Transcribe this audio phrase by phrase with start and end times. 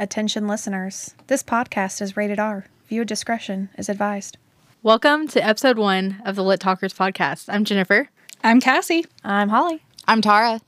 [0.00, 1.16] Attention listeners.
[1.26, 2.66] This podcast is rated R.
[2.88, 4.36] Viewer discretion is advised.
[4.80, 7.46] Welcome to episode one of the Lit Talkers podcast.
[7.48, 8.08] I'm Jennifer.
[8.44, 9.06] I'm Cassie.
[9.24, 9.82] I'm Holly.
[10.06, 10.60] I'm Tara.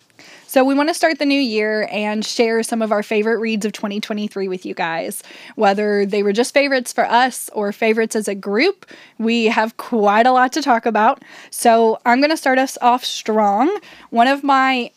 [0.49, 3.65] So, we want to start the new year and share some of our favorite reads
[3.65, 5.23] of 2023 with you guys.
[5.55, 8.85] Whether they were just favorites for us or favorites as a group,
[9.19, 11.23] we have quite a lot to talk about.
[11.51, 13.79] So, I'm going to start us off strong.
[14.11, 14.91] One of my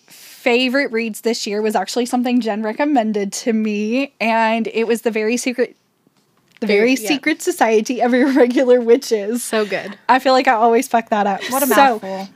[0.43, 5.11] favorite reads this year was actually something Jen recommended to me, and it was The
[5.11, 5.75] Very Secret.
[6.59, 6.95] The Very.
[6.95, 9.43] Secret Society of Irregular Witches.
[9.43, 9.97] So good.
[10.07, 11.41] I feel like I always fuck that up.
[11.49, 12.27] What a So, mouthful.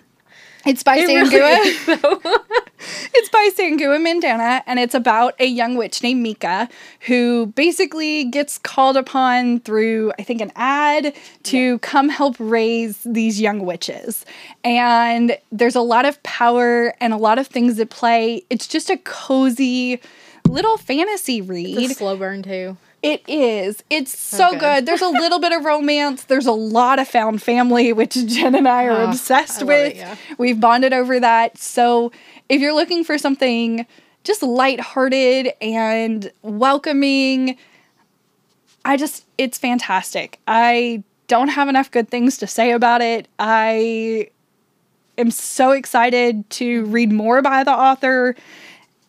[0.65, 1.31] It's by It Sangu.
[1.31, 2.63] really.
[2.79, 6.69] It's by Sangu Mandanna, and it's about a young witch named Mika
[7.01, 13.41] who basically gets called upon through, I think, an ad to come help raise these
[13.41, 14.25] young witches.
[14.63, 18.43] And there's a lot of power and a lot of things at play.
[18.49, 19.99] It's just a cozy
[20.47, 21.91] little fantasy read.
[21.91, 22.77] Slow burn too.
[23.07, 23.83] It is.
[23.89, 24.59] It's so good.
[24.59, 24.85] good.
[24.85, 26.25] There's a little bit of romance.
[26.25, 29.91] There's a lot of found family, which Jen and I are Oh, obsessed I with.
[29.93, 30.15] it, yeah.
[30.37, 31.57] We've bonded over that.
[31.57, 32.11] So
[32.49, 33.85] if you're looking for something
[34.23, 37.57] just lighthearted and welcoming,
[38.83, 40.39] I just, it's fantastic.
[40.47, 43.27] I don't have enough good things to say about it.
[43.39, 44.29] I
[45.17, 48.35] am so excited to read more by the author.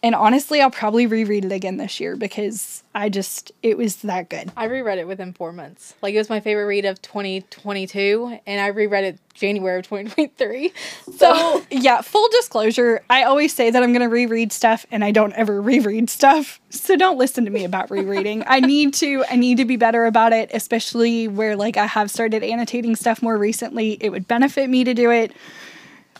[0.00, 4.28] And honestly, I'll probably reread it again this year because I just, it was that
[4.28, 4.52] good.
[4.56, 5.94] I reread it within four months.
[6.02, 10.72] Like it was my favorite read of 2022, and I reread it January of 2023.
[11.16, 15.10] So, yeah, full disclosure, I always say that I'm going to reread stuff and I
[15.10, 16.60] don't ever reread stuff.
[16.70, 18.44] So don't listen to me about rereading.
[18.46, 22.10] I need to I need to be better about it, especially where like I have
[22.10, 23.96] started annotating stuff more recently.
[24.00, 25.32] It would benefit me to do it.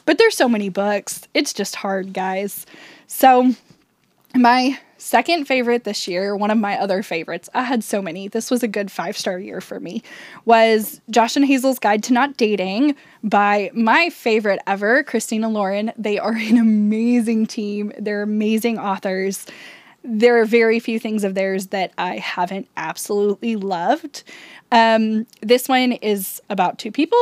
[0.05, 1.29] But there's so many books.
[1.35, 2.65] It's just hard, guys.
[3.09, 3.55] So,
[4.35, 8.29] my second favorite this year, one of my other favorites, I had so many.
[8.29, 10.03] This was a good five star year for me,
[10.45, 15.93] was Josh and Hazel's Guide to Not Dating by my favorite ever, Christina Lauren.
[15.97, 19.47] They are an amazing team, they're amazing authors.
[20.05, 24.23] There are very few things of theirs that I haven't absolutely loved.
[24.71, 27.19] Um, this one is about two people,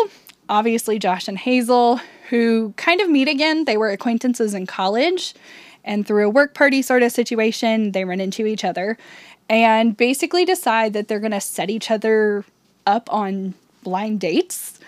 [0.48, 3.64] obviously, Josh and Hazel, who kind of meet again.
[3.64, 5.34] They were acquaintances in college
[5.86, 8.98] and through a work party sort of situation, they run into each other
[9.48, 12.44] and basically decide that they're going to set each other
[12.86, 14.78] up on blind dates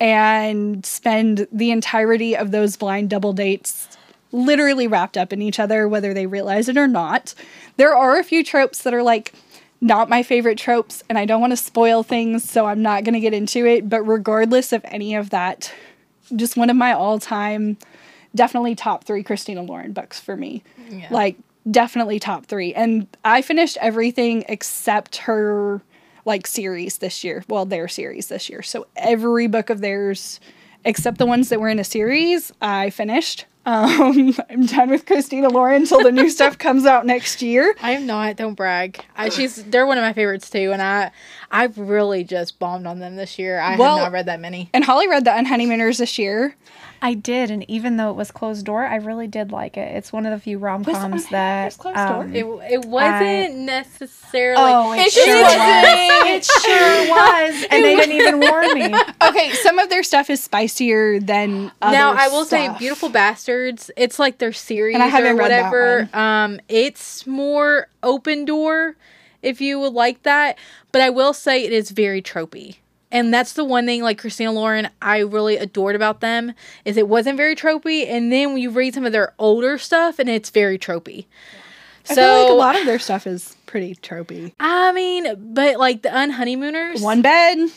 [0.00, 3.88] and spend the entirety of those blind double dates
[4.32, 7.34] literally wrapped up in each other, whether they realize it or not.
[7.76, 9.32] There are a few tropes that are like,
[9.80, 13.14] not my favorite tropes, and I don't want to spoil things, so I'm not going
[13.14, 13.88] to get into it.
[13.88, 15.72] But regardless of any of that,
[16.34, 17.76] just one of my all time,
[18.34, 20.62] definitely top three Christina Lauren books for me.
[20.88, 21.08] Yeah.
[21.10, 21.36] Like,
[21.70, 22.74] definitely top three.
[22.74, 25.80] And I finished everything except her,
[26.24, 27.44] like, series this year.
[27.48, 28.62] Well, their series this year.
[28.62, 30.40] So every book of theirs,
[30.84, 33.46] except the ones that were in a series, I finished.
[33.66, 37.74] Um, I'm done with Christina Lauren until the new stuff comes out next year.
[37.80, 38.36] I am not.
[38.36, 39.02] Don't brag.
[39.16, 39.64] I, she's.
[39.64, 41.12] They're one of my favorites too, and I,
[41.54, 43.60] I really just bombed on them this year.
[43.60, 44.68] I Well- have not read that many.
[44.74, 46.56] And Holly read the Unhoneymooners this year.
[47.00, 49.94] I did, and even though it was closed door, I really did like it.
[49.94, 51.76] It's one of the few rom coms that.
[51.76, 52.22] closed door?
[52.22, 54.72] um, It, it wasn't necessarily.
[54.72, 56.26] Oh, it, It sure sure was.
[56.30, 58.94] It sure was, and they didn't even warn me.
[59.22, 63.90] Okay, some of their stuff is spicier than other now I will say, "Beautiful Bastards."
[63.96, 66.08] It's like their series And I haven't or read that whatever.
[66.12, 68.96] Um, it's more open door,
[69.44, 70.58] if you would like that.
[70.92, 72.76] But I will say it is very tropey,
[73.10, 74.02] and that's the one thing.
[74.02, 76.52] Like Christina Lauren, I really adored about them
[76.84, 80.18] is it wasn't very tropey, and then when you read some of their older stuff,
[80.18, 81.26] and it's very tropey.
[82.08, 84.52] I So feel like a lot of their stuff is pretty tropey.
[84.60, 87.70] I mean, but like the Unhoneymooners, One bed,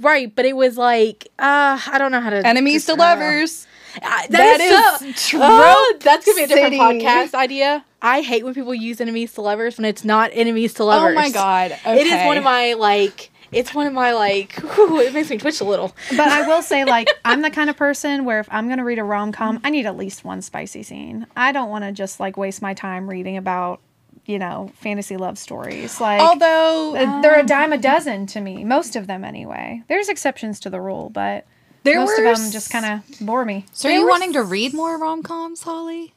[0.00, 0.34] right?
[0.34, 3.66] But it was like, uh, I don't know how to enemies to lovers.
[4.02, 4.60] I- That that
[5.02, 6.78] is, is so, oh, that's gonna be a different city.
[7.04, 7.84] podcast idea.
[8.02, 11.12] I hate when people use enemies to lovers when it's not enemies to lovers.
[11.16, 11.76] Oh my god!
[11.86, 13.30] It is one of my like.
[13.52, 14.52] It's one of my like.
[14.60, 15.94] whew, it makes me twitch a little.
[16.10, 18.98] But I will say, like, I'm the kind of person where if I'm to read
[18.98, 21.26] a rom com, I need at least one spicy scene.
[21.36, 23.80] I don't want to just like waste my time reading about,
[24.26, 26.00] you know, fantasy love stories.
[26.00, 29.82] Like, Although uh, they're a dime a dozen to me, most of them anyway.
[29.86, 31.46] There's exceptions to the rule, but
[31.84, 33.66] there most were of them just kind of bore me.
[33.72, 36.12] So are you wanting to read more rom coms, Holly?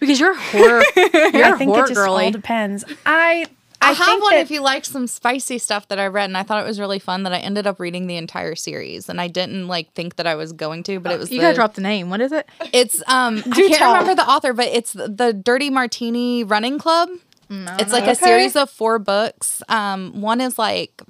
[0.00, 0.82] Because you're a horror.
[0.96, 2.26] You're I a think horror it just girly.
[2.26, 2.84] all depends.
[3.06, 3.46] I
[3.80, 6.36] I, I, have one that, if you like some spicy stuff that I read, and
[6.36, 9.20] I thought it was really fun that I ended up reading the entire series, and
[9.20, 11.54] I didn't like think that I was going to, but it was you the, gotta
[11.56, 12.08] drop the name.
[12.08, 12.48] What is it?
[12.72, 13.92] It's um I can't tell.
[13.92, 17.08] remember the author, but it's the, the Dirty Martini Running Club.
[17.50, 19.62] It's like a series of four books.
[19.68, 21.02] Um, one is like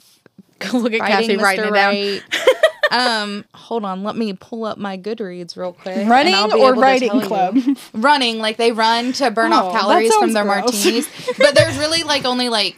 [0.71, 2.21] Go look at Cassie Fighting writing it down.
[2.93, 3.21] Right.
[3.23, 6.07] um, hold on, let me pull up my Goodreads real quick.
[6.09, 7.27] Running or writing tell you.
[7.27, 7.59] club?
[7.95, 10.85] Running, like they run to burn Oh, off calories from their gross.
[10.85, 11.09] martinis.
[11.39, 12.77] but there's really like only like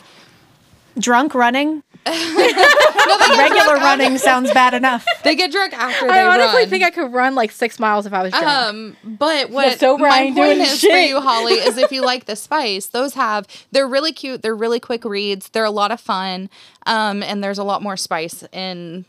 [0.99, 1.83] Drunk running.
[2.07, 5.05] no, Regular running sounds bad enough.
[5.25, 6.69] they get drunk after they I honestly run.
[6.69, 8.47] think I could run like six miles if I was drunk.
[8.47, 11.91] Um, but what sober I my ain't point doing is for you, Holly, is if
[11.91, 14.43] you like the spice, those have they're really cute.
[14.43, 15.49] They're really quick reads.
[15.49, 16.51] They're a lot of fun.
[16.87, 19.05] Um, and there's a lot more spice in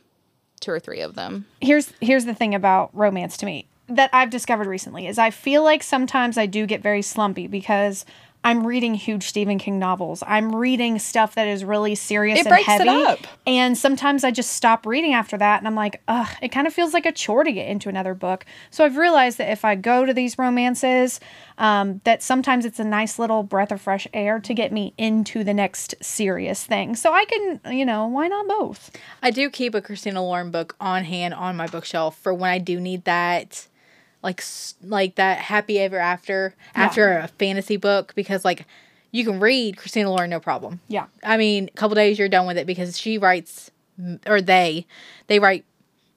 [0.59, 1.45] two or three of them.
[1.61, 5.63] here's here's the thing about romance to me that I've discovered recently is I feel
[5.63, 8.05] like sometimes I do get very slumpy because
[8.45, 10.23] I'm reading huge Stephen King novels.
[10.25, 13.19] I'm reading stuff that is really serious It and breaks it up.
[13.47, 16.73] And sometimes I just stop reading after that and I'm like, ugh, it kind of
[16.73, 18.45] feels like a chore to get into another book.
[18.69, 21.19] So I've realized that if I go to these romances,
[21.57, 25.43] um, that sometimes it's a nice little breath of fresh air to get me into
[25.43, 26.95] the next serious thing.
[26.95, 28.91] So I can, you know, why not both?
[29.23, 32.59] I do keep a Christina Lauren book on hand on my bookshelf for when I
[32.59, 33.67] do need that,
[34.25, 34.43] like
[34.81, 38.65] like that happy ever after after a fantasy book because like
[39.11, 40.81] you can read Christina Lauren no problem.
[40.89, 41.05] Yeah.
[41.23, 43.71] I mean, a couple days you're done with it because she writes
[44.25, 44.87] or they
[45.27, 45.63] they write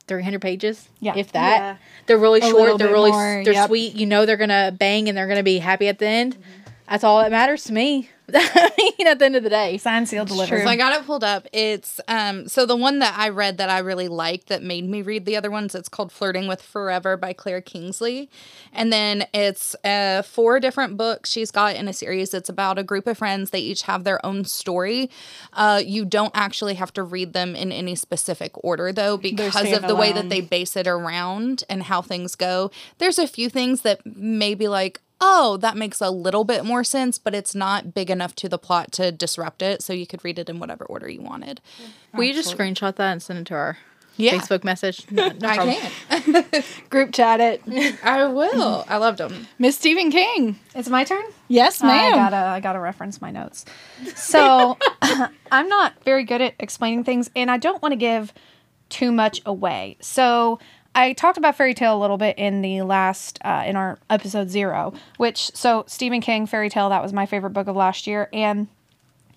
[0.07, 0.89] 300 pages.
[0.99, 1.13] Yeah.
[1.15, 1.59] If that.
[1.59, 1.77] Yeah.
[2.07, 3.67] They're really little short, they're really more, they're yep.
[3.67, 3.93] sweet.
[3.93, 6.33] You know they're going to bang and they're going to be happy at the end.
[6.33, 6.58] Mm-hmm.
[6.89, 8.09] That's all that matters to me.
[8.33, 9.77] I mean, at the end of the day.
[9.77, 10.55] Sign, seal, deliver.
[10.57, 10.63] true.
[10.63, 11.47] So I got it pulled up.
[11.51, 15.01] It's um so the one that I read that I really liked that made me
[15.01, 15.73] read the other ones.
[15.73, 18.29] It's called Flirting with Forever by Claire Kingsley,
[18.71, 22.33] and then it's uh four different books she's got in a series.
[22.33, 23.49] It's about a group of friends.
[23.49, 25.09] They each have their own story.
[25.53, 29.87] Uh, you don't actually have to read them in any specific order though, because of
[29.87, 32.69] the way that they base it around and how things go.
[32.99, 35.01] There's a few things that may be like.
[35.21, 38.57] Oh, that makes a little bit more sense, but it's not big enough to the
[38.57, 39.81] plot to disrupt it.
[39.83, 41.59] So you could read it in whatever order you wanted.
[42.13, 43.77] Will you just screenshot that and send it to our
[44.15, 44.33] Yeah.
[44.37, 45.05] Facebook message?
[45.11, 45.57] No, no I
[46.11, 46.63] can.
[46.89, 47.61] Group chat it.
[48.03, 48.85] I will.
[48.87, 49.47] I loved them.
[49.57, 50.57] Miss Stephen King.
[50.73, 51.23] It's my turn?
[51.49, 51.89] Yes, ma'am.
[51.91, 52.15] I ma'am.
[52.31, 53.65] gotta I gotta reference my notes.
[54.15, 54.77] So
[55.51, 58.33] I'm not very good at explaining things, and I don't want to give
[58.89, 59.97] too much away.
[60.01, 60.59] So
[60.95, 64.49] I talked about fairy tale a little bit in the last uh, in our episode
[64.49, 68.29] zero, which so Stephen King fairy tale that was my favorite book of last year,
[68.33, 68.67] and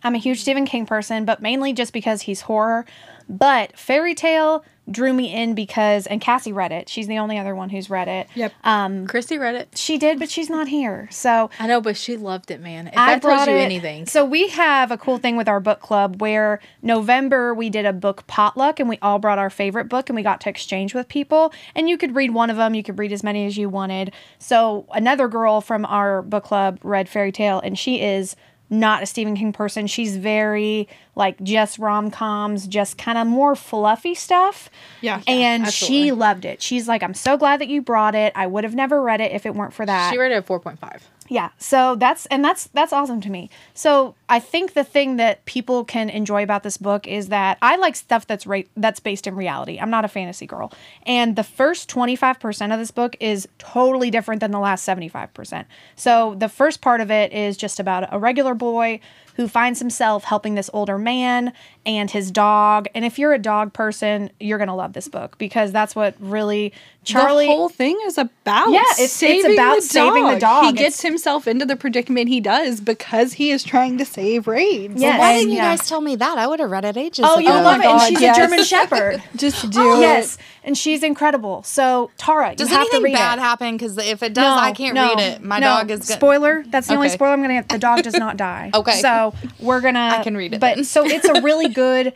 [0.02, 2.84] I'm a huge Stephen King person, but mainly just because he's horror.
[3.28, 6.88] But fairy tale drew me in because and Cassie read it.
[6.88, 8.26] She's the only other one who's read it.
[8.34, 8.52] Yep.
[8.64, 9.78] Um, Christy read it.
[9.78, 11.08] She did, but she's not here.
[11.12, 12.88] So I know, but she loved it, man.
[12.88, 14.06] If I that tells you it- anything.
[14.06, 17.92] So we have a cool thing with our book club where November we did a
[17.92, 21.08] book potluck and we all brought our favorite book and we got to exchange with
[21.08, 23.68] people and you could read one of them, you could read as many as you
[23.68, 24.12] wanted.
[24.38, 28.34] So another girl from our book club read Fairy Tale and she is
[28.72, 29.86] not a Stephen King person.
[29.86, 34.70] She's very like just rom-coms, just kind of more fluffy stuff.
[35.02, 35.20] Yeah.
[35.26, 36.06] And absolutely.
[36.06, 36.62] she loved it.
[36.62, 38.32] She's like, I'm so glad that you brought it.
[38.34, 40.10] I would have never read it if it weren't for that.
[40.10, 41.02] she read it at 4.5.
[41.28, 41.50] Yeah.
[41.58, 43.48] So that's and that's that's awesome to me.
[43.74, 47.76] So I think the thing that people can enjoy about this book is that I
[47.76, 49.78] like stuff that's right that's based in reality.
[49.78, 50.72] I'm not a fantasy girl.
[51.04, 55.66] And the first 25% of this book is totally different than the last 75%.
[55.96, 59.00] So the first part of it is just about a regular boy
[59.36, 61.52] who finds himself helping this older man
[61.86, 62.86] and his dog.
[62.94, 66.14] And if you're a dog person, you're going to love this book because that's what
[66.20, 66.72] really
[67.04, 70.64] Charlie the whole thing is about Yeah, it's- it's saving about the saving the dog.
[70.64, 74.21] He It's- gets himself into the predicament he does because he is trying to save
[74.46, 75.00] Raids.
[75.00, 75.18] Yes.
[75.18, 75.76] Why didn't you yeah.
[75.76, 76.38] guys tell me that?
[76.38, 77.40] I would have read it ages Oh, ago.
[77.40, 77.90] you Oh love my it.
[77.90, 78.36] And she's yes.
[78.36, 79.22] a German Shepherd.
[79.36, 80.00] Just oh, do it.
[80.00, 81.62] yes, and she's incredible.
[81.64, 83.42] So Tara, Does you have to anything read bad it.
[83.42, 83.76] happen?
[83.76, 85.42] Because if it does, I can't read it.
[85.42, 85.66] My no.
[85.66, 86.16] dog is gonna.
[86.18, 86.64] spoiler.
[86.68, 87.68] That's the only spoiler I'm gonna get.
[87.68, 88.70] The dog does not die.
[88.74, 89.00] Okay.
[89.00, 89.98] So we're gonna.
[90.18, 90.84] I can read it But then.
[90.84, 92.12] so it's a really good.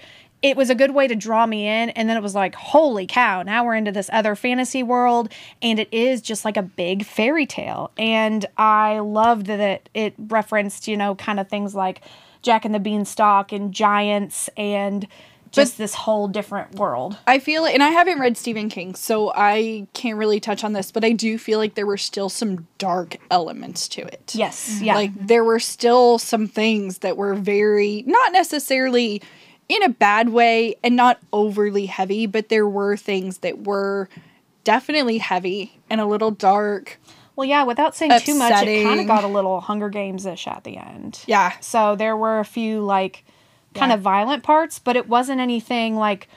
[0.47, 3.05] It was a good way to draw me in, and then it was like, holy
[3.05, 3.43] cow!
[3.43, 5.29] Now we're into this other fantasy world,
[5.61, 7.91] and it is just like a big fairy tale.
[7.99, 12.00] And I loved that it, it referenced, you know, kind of things like
[12.43, 15.09] Jack and the Beanstalk and giants and
[15.50, 17.19] just this whole different world.
[17.26, 20.93] I feel and I haven't read Stephen King, so I can't really touch on this,
[20.93, 24.33] but I do feel like there were still some dark elements to it.
[24.33, 24.85] Yes, mm-hmm.
[24.85, 24.95] yeah.
[24.95, 29.23] Like there were still some things that were very not necessarily
[29.68, 34.08] in a bad way and not overly heavy, but there were things that were
[34.64, 36.99] definitely heavy and a little dark.
[37.35, 40.46] Well, yeah, without saying too much, it kind of got a little Hunger Games ish
[40.46, 41.20] at the end.
[41.26, 41.52] Yeah.
[41.61, 43.25] So there were a few like
[43.75, 43.96] kind Yeah.
[43.96, 46.28] of violent parts, but it wasn't anything like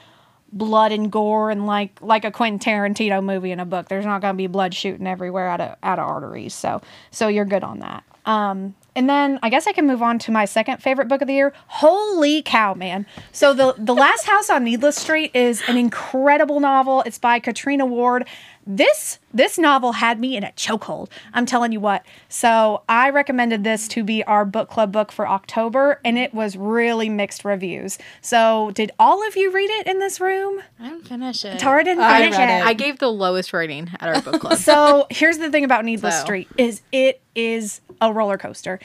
[0.52, 3.88] blood and gore and like like a Quentin Tarantino movie in a book.
[3.88, 6.52] There's not going to be blood shooting everywhere out of out of arteries.
[6.54, 8.02] So so you're good on that.
[8.26, 11.28] Um, and then I guess I can move on to my second favorite book of
[11.28, 11.52] the year.
[11.66, 13.06] Holy cow, man!
[13.32, 17.02] So the the Last House on Needless Street is an incredible novel.
[17.06, 18.26] It's by Catriona Ward.
[18.66, 21.08] This this novel had me in a chokehold.
[21.32, 22.04] I'm telling you what.
[22.28, 26.56] So I recommended this to be our book club book for October, and it was
[26.56, 27.98] really mixed reviews.
[28.20, 30.60] So did all of you read it in this room?
[30.78, 31.58] I didn't finish it.
[31.58, 32.60] Tara didn't I finish read it.
[32.60, 32.66] it.
[32.66, 34.58] I gave the lowest rating at our book club.
[34.70, 36.24] So here's the thing about Needless So.
[36.24, 38.78] Street is it is a roller coaster.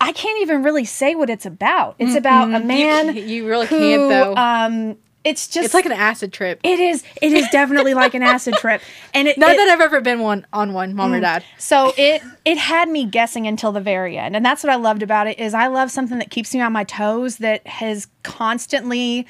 [0.00, 1.96] I can't even really say what it's about.
[1.98, 3.16] It's about a man.
[3.16, 4.34] you, you really who, can't though.
[4.36, 6.60] Um, it's just it's like an acid trip.
[6.62, 7.02] it is.
[7.20, 9.38] It is definitely like an acid trip, and it.
[9.38, 11.22] Not it- that I've ever been one on one, mom or mm.
[11.22, 11.44] dad.
[11.58, 15.02] so it it had me guessing until the very end, and that's what I loved
[15.02, 15.38] about it.
[15.38, 19.26] Is I love something that keeps me on my toes, that has constantly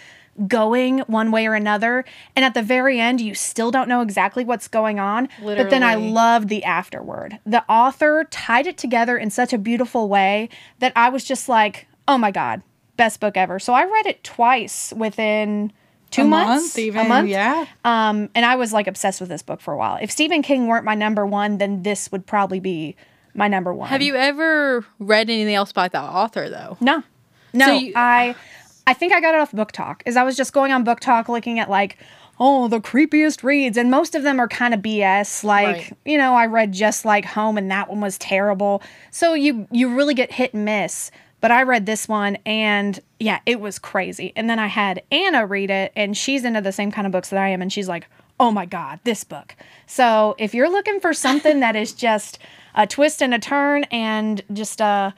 [0.49, 4.45] going one way or another, and at the very end, you still don't know exactly
[4.45, 5.29] what's going on.
[5.41, 6.13] But then I Literally.
[6.13, 7.39] loved the afterward.
[7.47, 10.49] The author tied it together in such a beautiful way
[10.81, 12.63] that I was just like, oh my god,
[12.97, 13.59] best book ever.
[13.59, 15.73] So I read it twice within.
[16.14, 17.66] Two A months, month, even, a month, yeah.
[17.85, 19.99] Um, and I was like obsessed with this book for a while.
[20.00, 22.94] If Stephen King weren't my number one, then this would probably be
[23.35, 23.88] my number one.
[23.88, 26.76] Have you ever read anything else by that author though?
[26.80, 27.02] No,
[27.52, 27.66] no.
[27.66, 28.35] So you- I,
[28.87, 30.02] I think I got it off BookTok.
[30.06, 31.99] Is I was just going on BookTok looking at like,
[32.38, 35.42] oh, the creepiest reads, and most of them are kind of BS.
[35.44, 35.92] Like, Right.
[36.04, 38.83] you know, I read Just Like Home, and that one was terrible.
[39.11, 41.11] So you you really get hit and miss.
[41.45, 44.33] But I read this one, and yeah, it was crazy.
[44.35, 47.29] And then I had Anna read it, and she's into the same kind of books
[47.29, 48.07] that I am, and she's like,
[48.41, 49.55] oh my god, this book.
[49.87, 52.39] So if you're looking for something that is just
[52.75, 55.15] a twist and a turn and just a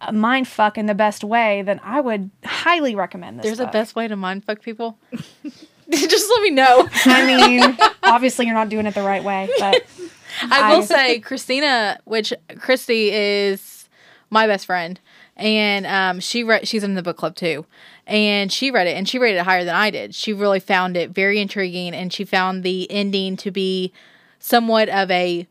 [0.00, 3.44] a mind fuck in the best way, then I would highly recommend this.
[3.44, 4.98] There's a best way to mind fuck people.
[5.88, 6.88] Just let me know.
[7.04, 9.84] I mean, obviously you're not doing it the right way, but
[10.50, 13.88] I will I- say Christina, which Christy is
[14.30, 14.98] my best friend,
[15.36, 16.66] and um, she read.
[16.68, 17.66] She's in the book club too,
[18.06, 20.14] and she read it, and she rated it higher than I did.
[20.14, 23.92] She really found it very intriguing, and she found the ending to be
[24.38, 25.46] somewhat of a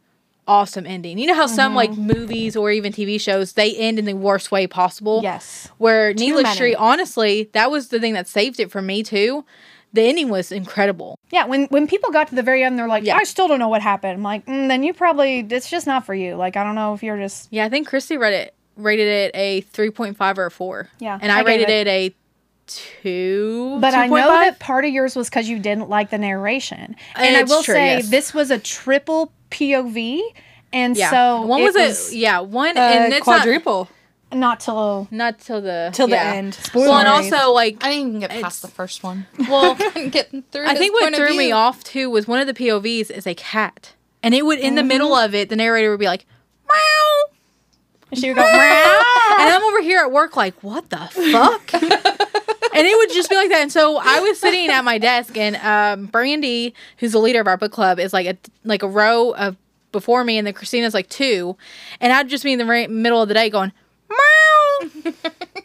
[0.48, 1.18] awesome ending.
[1.18, 4.52] You know how some like movies or even TV shows they end in the worst
[4.52, 5.22] way possible.
[5.24, 5.70] yes.
[5.78, 6.56] Where Needless many.
[6.56, 9.46] Street, honestly, that was the thing that saved it for me too.
[9.94, 11.20] The ending was incredible.
[11.30, 13.16] Yeah, when when people got to the very end, they're like, Yeah.
[13.16, 14.14] I still don't know what happened.
[14.14, 16.36] I'm like, mm, then you probably it's just not for you.
[16.36, 19.32] Like, I don't know if you're just Yeah, I think Christy read it rated it
[19.36, 20.90] a three point five or a four.
[21.00, 22.16] Yeah, and I I, rated it- it a
[22.68, 23.78] two.
[23.80, 24.28] But I know 2.5?
[24.28, 27.74] that part of yours was because you didn't like the narration, and I will true,
[27.76, 28.10] say yes.
[28.10, 30.22] this was a triple POV,
[30.72, 33.90] and yeah, so one it was, was a yeah one Uh, and it's quadruple
[34.32, 36.34] not till not, not till the till the yeah.
[36.34, 36.58] end.
[36.74, 39.28] Well, and also like I didn't even get past the first one.
[39.50, 40.66] well, Couldn't get through.
[40.66, 43.12] I his think what point of threw me off too was one of the POVs
[43.12, 46.06] is a cat, and it would in the middle of it the narrator would be
[46.08, 46.26] like
[46.68, 47.13] meow.
[48.18, 48.44] She would go.
[48.44, 49.04] "Meow."
[49.40, 51.74] And I'm over here at work like, what the fuck?
[51.74, 53.62] and it would just be like that.
[53.62, 57.48] And so I was sitting at my desk, and um, Brandy, who's the leader of
[57.48, 59.58] our book club, is like a like a row of
[59.92, 61.56] before me, and then Christina's like two,
[62.00, 63.72] and I'd just be in the ra- middle of the day going,
[64.10, 65.14] meow.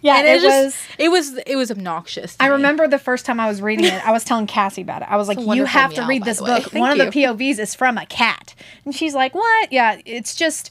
[0.00, 0.76] yeah, And it, it, just was.
[0.98, 2.36] it was it was obnoxious.
[2.40, 2.52] I me.
[2.54, 5.08] remember the first time I was reading it, I was telling Cassie about it.
[5.10, 6.64] I was like, "You have to read this book.
[6.72, 7.06] One of the.
[7.06, 9.72] POVs is from a cat," and she's like, "What?
[9.72, 10.70] Yeah, it's just."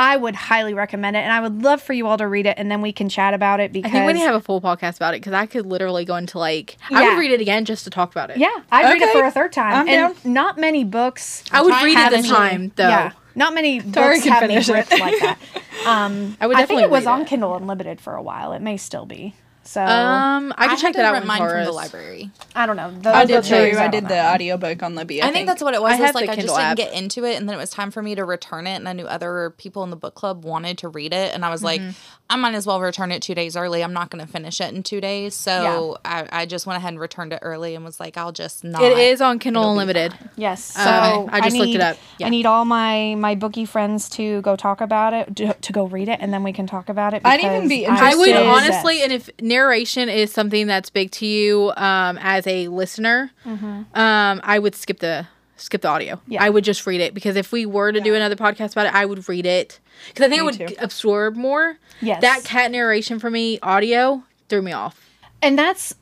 [0.00, 2.54] I would highly recommend it, and I would love for you all to read it,
[2.56, 3.70] and then we can chat about it.
[3.70, 5.66] Because I think we need to have a full podcast about it because I could
[5.66, 7.08] literally go into like I Yeah.
[7.10, 8.38] would read it again just to talk about it.
[8.38, 10.32] yeah, I'd read it for a third time, I'm and down.
[10.32, 11.44] not many books.
[11.52, 12.88] I would read have it this time though.
[12.88, 14.72] Yeah, not many Tara books can have me finish it.
[14.72, 15.38] gripped like that.
[15.86, 17.28] Um, I would I think definitely it was read on it.
[17.28, 18.52] Kindle Unlimited for a while.
[18.52, 19.34] It may still be.
[19.62, 21.72] So Um, I I can had check to that out rent when mine from the
[21.72, 22.30] library.
[22.56, 22.90] I don't know.
[22.90, 23.50] The, I did too.
[23.50, 24.34] jury's I did on the that.
[24.34, 25.22] audiobook on Libby.
[25.22, 25.92] I, think that's what it was.
[25.92, 26.76] I is have like the I just Kindle didn't app.
[26.76, 28.92] get into it, and then it was time for me to return it, and I
[28.94, 31.80] knew other people in the book club wanted to read it, and I was like,
[32.28, 33.82] I might as well return it two days early.
[33.84, 36.92] I'm not going to finish it in two days, so I, I just went ahead
[36.92, 38.82] and returned it early, and was like, I'll just not.
[38.82, 40.14] It is on Kindle It'll Unlimited.
[40.36, 40.64] Yes.
[40.64, 41.96] So Uh, I just looked it up.
[42.18, 42.26] Yeah.
[42.26, 45.86] I need all my my bookie friends to go talk about it, to, to go
[45.86, 47.22] read it, and then we can talk about it.
[47.24, 49.28] I'd even be I'm I would honestly, and if
[49.64, 55.00] narration is something that's big to you um, as a listener, um, I would skip
[55.00, 55.26] the
[55.56, 56.18] skip the audio.
[56.26, 56.42] Yeah.
[56.42, 58.94] I would just read it because if we were to do another podcast about it,
[58.94, 60.74] I would read it because I think Me it would too.
[60.78, 61.76] absorb more.
[62.00, 62.22] Yes.
[62.22, 64.96] That cat narration for me, audio threw me off.
[65.42, 65.94] and that's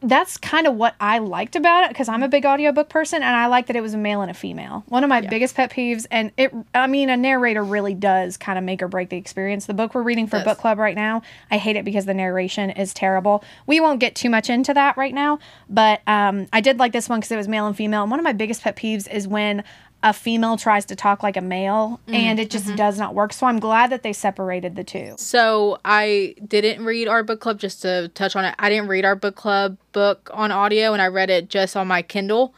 [0.00, 3.34] that's kind of what I liked about it because I'm a big audiobook person and
[3.34, 4.84] I like that it was a male and a female.
[4.88, 8.58] One of my biggest pet peeves and it I mean a narrator really does kind
[8.58, 9.66] of make or break the experience.
[9.66, 12.70] The book we're reading for book club right now, I hate it because the narration
[12.70, 13.42] is terrible.
[13.66, 17.08] We won't get too much into that right now, but um I did like this
[17.08, 18.02] one cuz it was male and female.
[18.02, 19.64] And one of my biggest pet peeves is when
[20.02, 22.76] a female tries to talk like a male and it just Mm-hmm.
[22.76, 23.32] does not work.
[23.32, 25.14] So I'm glad that they separated the two.
[25.18, 28.54] So I didn't read our book club just to touch on it.
[28.60, 31.88] I didn't read our book club book on audio and I read it just on
[31.88, 32.54] my Kindle.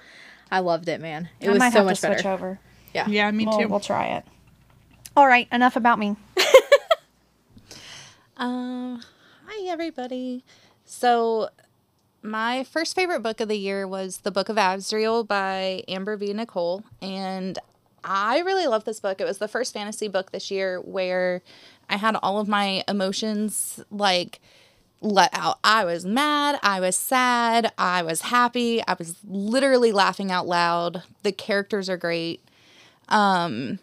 [0.51, 1.31] I loved it, man.
[1.41, 2.29] It I was might so have much to switch better.
[2.29, 2.61] over.
[2.93, 3.69] Yeah, me We'll, too.
[3.69, 4.25] we'll try it.
[5.17, 6.17] All right, enough about me.
[8.37, 9.01] Um,
[9.47, 10.45] hi everybody.
[10.85, 11.49] So,
[12.23, 16.33] my first favorite book of the year was The Book of Azriel by Amber V.
[16.33, 17.59] Nicole, and
[18.05, 19.21] I really love this book.
[19.21, 21.43] It was the first fantasy book this year where
[21.89, 24.41] I had all of my emotions like
[25.01, 25.59] let out.
[25.65, 31.03] I was mad, I was sad, I was happy, I was literally laughing out loud.
[31.23, 32.43] The characters are great.
[33.09, 33.79] Um,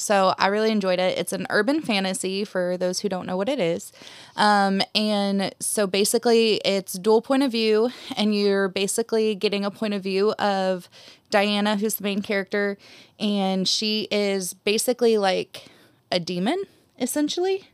[0.00, 1.18] so I really enjoyed it.
[1.18, 3.92] It's an urban fantasy for those who don't know what it is.
[4.34, 9.94] Um, and so basically, it's dual point of view, and you're basically getting a point
[9.94, 10.88] of view of
[11.30, 12.78] Diana, who's the main character,
[13.18, 15.66] and she is basically like
[16.10, 16.62] a demon,
[16.98, 17.68] essentially,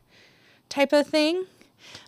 [0.69, 1.45] type of thing.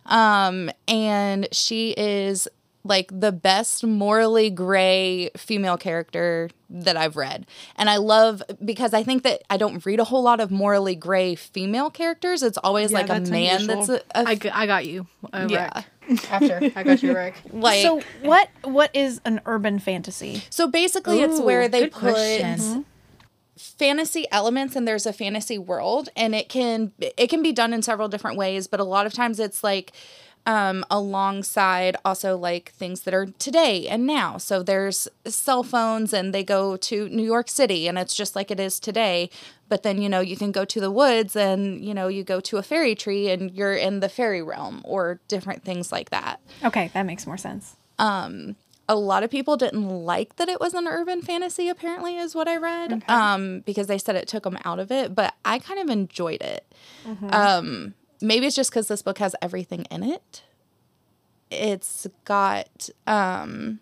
[0.06, 2.46] Um, and she is
[2.82, 7.46] like the best morally gray female character that I've read.
[7.76, 10.94] And I love because I think that I don't read a whole lot of morally
[10.94, 12.42] gray female characters.
[12.42, 13.66] It's always Yeah, like a man unusual.
[13.86, 15.06] that's a, a I, g- I got you.
[15.32, 15.82] Uh, yeah.
[16.08, 16.30] Rick.
[16.32, 17.34] After I got you, Rick.
[17.52, 20.42] Like so what what is an urban fantasy?
[20.50, 22.86] so basically it's where they good put question.
[23.56, 27.82] fantasy elements and there's a fantasy world and it can it can be done in
[27.82, 29.92] several different ways but a lot of times it's like
[30.46, 34.38] um alongside also like things that are today and now.
[34.38, 38.50] So there's cell phones and they go to New York City and it's just like
[38.50, 39.30] it is today.
[39.68, 42.40] But then you know you can go to the woods and you know you go
[42.40, 46.40] to a fairy tree and you're in the fairy realm or different things like that.
[46.64, 47.76] Okay, that makes more sense.
[47.98, 48.56] Um,
[48.88, 52.48] a lot of people didn't like that it was an urban fantasy apparently is what
[52.48, 55.78] i read um because they said it took them out of it but i kind
[55.78, 56.66] of enjoyed it.
[57.30, 60.42] Um maybe it's just because this book has everything in it.
[61.50, 63.80] It's got um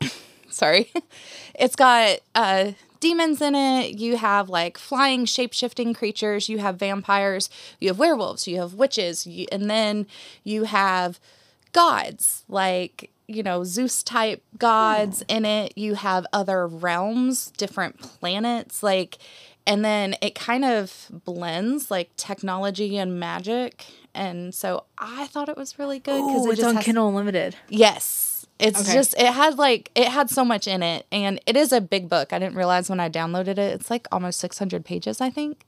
[0.48, 0.92] sorry.
[1.58, 3.98] It's got uh demons in it.
[3.98, 6.48] You have like flying shape-shifting creatures.
[6.48, 7.50] You have vampires.
[7.80, 8.46] You have werewolves.
[8.46, 9.26] You have witches.
[9.26, 10.06] You, and then
[10.44, 11.18] you have
[11.72, 15.76] gods like you know zeus type gods in it.
[15.76, 18.82] You have other realms different planets.
[18.82, 19.18] Like
[19.68, 25.56] and then it kind of blends like technology and magic and so i thought it
[25.56, 27.54] was really good because Oh, it it's on has- Kindle Unlimited.
[27.68, 28.24] Yes.
[28.58, 28.92] It's Okay.
[28.92, 32.08] just it had like it had so much in it and it is a big
[32.08, 32.32] book.
[32.32, 33.58] I didn't realize when I downloaded it.
[33.76, 35.64] It's like almost 600 pages, I think.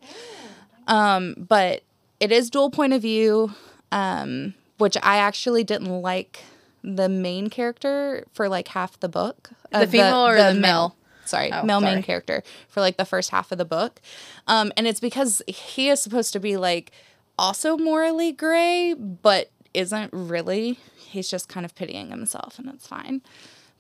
[0.88, 1.82] Um but
[2.18, 3.54] it is dual point of view
[3.92, 6.42] um which I actually didn't like
[6.82, 9.50] the main character for like half the book.
[9.72, 10.96] Uh, The female or the male?
[11.30, 11.94] Sorry, Oh, male sorry.
[11.94, 14.00] main character for like the first half of the book.
[14.46, 16.92] Um and it's because he is supposed to be like
[17.38, 20.78] also morally gray, but isn't really.
[20.96, 23.22] He's just kind of pitying himself, and it's fine.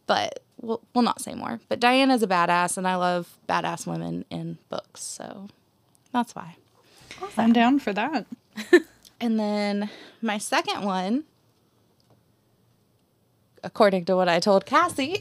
[0.06, 1.60] But we'll, we'll not say more.
[1.68, 5.48] But Diana's a badass, and I love badass women in books, so
[6.12, 6.56] that's why.
[7.36, 8.26] I'm down for that.
[9.22, 9.90] And then
[10.22, 11.24] my second one,
[13.62, 15.18] according to what I told Cassie,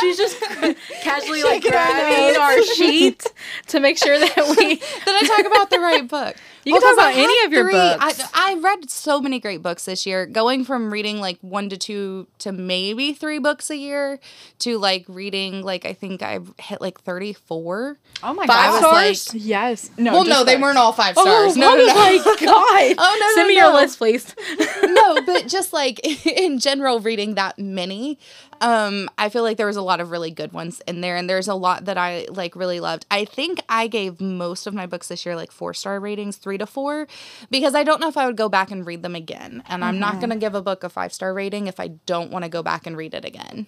[0.00, 0.40] She's just
[1.02, 3.26] casually like grabbing our sheet
[3.68, 4.76] to make sure that we.
[4.76, 6.36] Did I talk about the right book?
[6.64, 8.30] You can talk 'cause I about any of your three- books.
[8.34, 11.76] I, I read so many great books this year, going from reading like one to
[11.76, 14.20] two to maybe three books a year
[14.60, 17.96] to like reading like I think I've hit like thirty four.
[18.22, 19.16] Oh my Five god.
[19.16, 19.34] stars?
[19.34, 19.90] Yes.
[19.96, 20.12] No.
[20.12, 21.56] well, no, just they weren't all five stars.
[21.56, 21.94] no, no, no.
[21.94, 22.94] my god!
[22.98, 23.66] Oh no, Send no, me no.
[23.66, 24.34] your list, please.
[24.82, 28.18] no, but just like in general, reading that many,
[28.60, 31.28] um, I feel like there was a lot of really good ones in there, and
[31.30, 33.06] there's a lot that I like really loved.
[33.10, 36.49] I think I gave most of my books this year like four star ratings, three
[36.58, 37.06] to four,
[37.50, 39.98] because I don't know if I would go back and read them again, and I'm
[39.98, 40.20] not mm-hmm.
[40.20, 42.86] gonna give a book a five star rating if I don't want to go back
[42.86, 43.66] and read it again.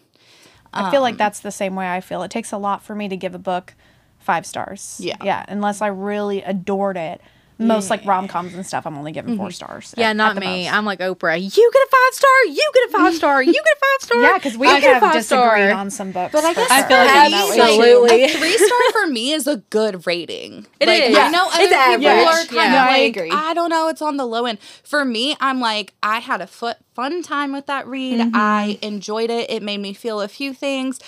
[0.74, 2.22] I feel like um, that's the same way I feel.
[2.22, 3.74] It takes a lot for me to give a book
[4.18, 4.98] five stars.
[5.02, 5.16] Yeah.
[5.22, 5.44] Yeah.
[5.48, 7.20] Unless I really adored it.
[7.66, 9.94] Most like rom coms and stuff, I'm only giving four stars.
[9.96, 10.64] Yeah, at- not at me.
[10.64, 10.74] most.
[10.74, 11.40] I'm like Oprah.
[11.42, 12.44] You get a five star.
[12.46, 13.42] You get a five star.
[13.42, 14.22] You get a five star.
[14.22, 15.72] Yeah, because we I get a have disagreed five-star.
[15.72, 16.32] on some books.
[16.32, 16.70] But I guess.
[16.70, 17.62] I feel like I'm that way, too.
[17.62, 18.24] Absolutely.
[18.24, 20.66] A three star for me is a good rating.
[20.80, 21.16] It like, is.
[21.16, 22.26] I know other It's people average.
[22.26, 22.64] are kind Yeah.
[22.66, 23.30] of No, I like, agree.
[23.30, 24.58] I don't know, it's on the low end.
[24.82, 28.18] For me, I'm like, I had a foot fun time with that read.
[28.20, 28.30] Mm-hmm.
[28.34, 29.48] I enjoyed it.
[29.50, 30.98] It made me feel a few things.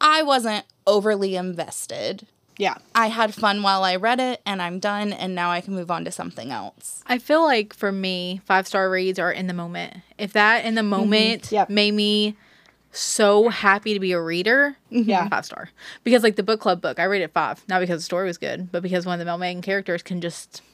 [0.00, 2.26] I wasn't overly invested.
[2.56, 2.76] Yeah.
[2.94, 5.12] I had fun while I read it, and I'm done.
[5.12, 7.02] And now I can move on to something else.
[7.06, 9.96] I feel like for me, five star reads are in the moment.
[10.18, 10.90] If that in the mm-hmm.
[10.90, 11.70] moment Yep.
[11.70, 12.36] made me
[12.92, 14.76] so happy to be a reader.
[14.92, 15.10] Mm-hmm.
[15.10, 15.28] Yeah.
[15.28, 15.70] five star
[16.04, 17.62] because like the book club book, I rated five.
[17.68, 20.58] Not because the story was good, but because one of the main characters can just
[20.58, 20.73] it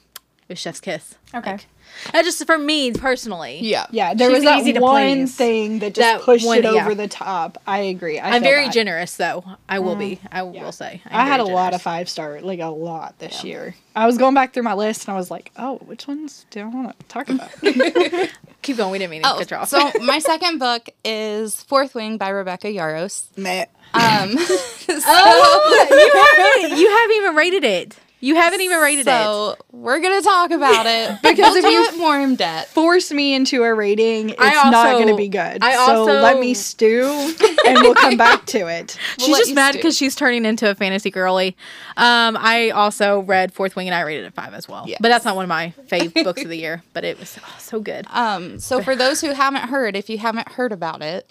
[0.51, 1.15] was chef's kiss.
[1.33, 1.51] Okay.
[1.51, 1.65] Like,
[2.13, 3.59] that just for me personally.
[3.61, 3.85] Yeah.
[3.91, 5.35] Yeah, there She's was that easy to one please.
[5.35, 6.69] thing that just That pushed one- it yeah.
[6.85, 7.57] over the top.
[7.67, 8.17] I agree.
[8.17, 8.73] I I'm very that.
[8.73, 9.43] generous though.
[9.67, 10.19] I will be.
[10.31, 11.01] I will say.
[11.05, 13.75] I'm I had a very lot of five star, like a lot this year.
[13.93, 16.61] I was going back through my list and I was like, oh, which ones do
[16.61, 17.51] I want to talk about?
[18.61, 18.91] Keep going.
[18.91, 19.67] We didn't mean to Oh, cut you off.
[19.69, 23.25] so my second book is Fourth Wing by Rebecca Yarros.
[23.37, 23.65] Meh.
[23.93, 24.35] Um,
[24.89, 27.97] oh, you haven't, you haven't even rated it.
[28.21, 29.09] You haven't even rated it.
[29.09, 32.69] so we're gonna talk about it Because because if we'll you- more in depth.
[32.71, 34.29] Force me into a rating.
[34.29, 35.57] It's I not going to be good.
[35.61, 37.03] I so also- let me stew
[37.65, 38.97] and we'll come back to it.
[39.19, 41.57] She's just mad because she's turning into a fantasy girly.
[41.97, 44.85] Um, I also read Fourth Wing and I rated it five as well.
[44.87, 44.99] Yes.
[45.01, 46.83] But that's not one of my fave books of the year.
[46.93, 48.05] But it was oh, so good.
[48.11, 51.29] Um, so for those who haven't heard, if you haven't heard about it,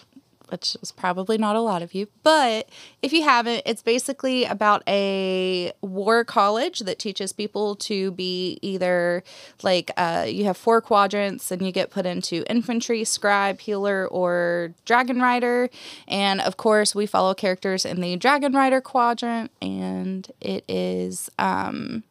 [0.51, 2.69] which is probably not a lot of you, but
[3.01, 9.23] if you haven't, it's basically about a war college that teaches people to be either
[9.63, 14.73] like uh, you have four quadrants and you get put into infantry, scribe, healer, or
[14.85, 15.69] dragon rider.
[16.07, 22.03] And of course, we follow characters in the dragon rider quadrant, and it is um,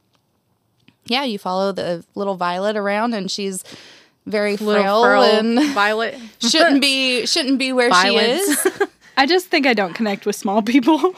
[1.07, 3.65] yeah, you follow the little Violet around, and she's
[4.27, 6.19] very Little frail and Violet.
[6.41, 8.63] shouldn't be shouldn't be where Violence.
[8.63, 8.83] she is.
[9.17, 11.15] I just think I don't connect with small people.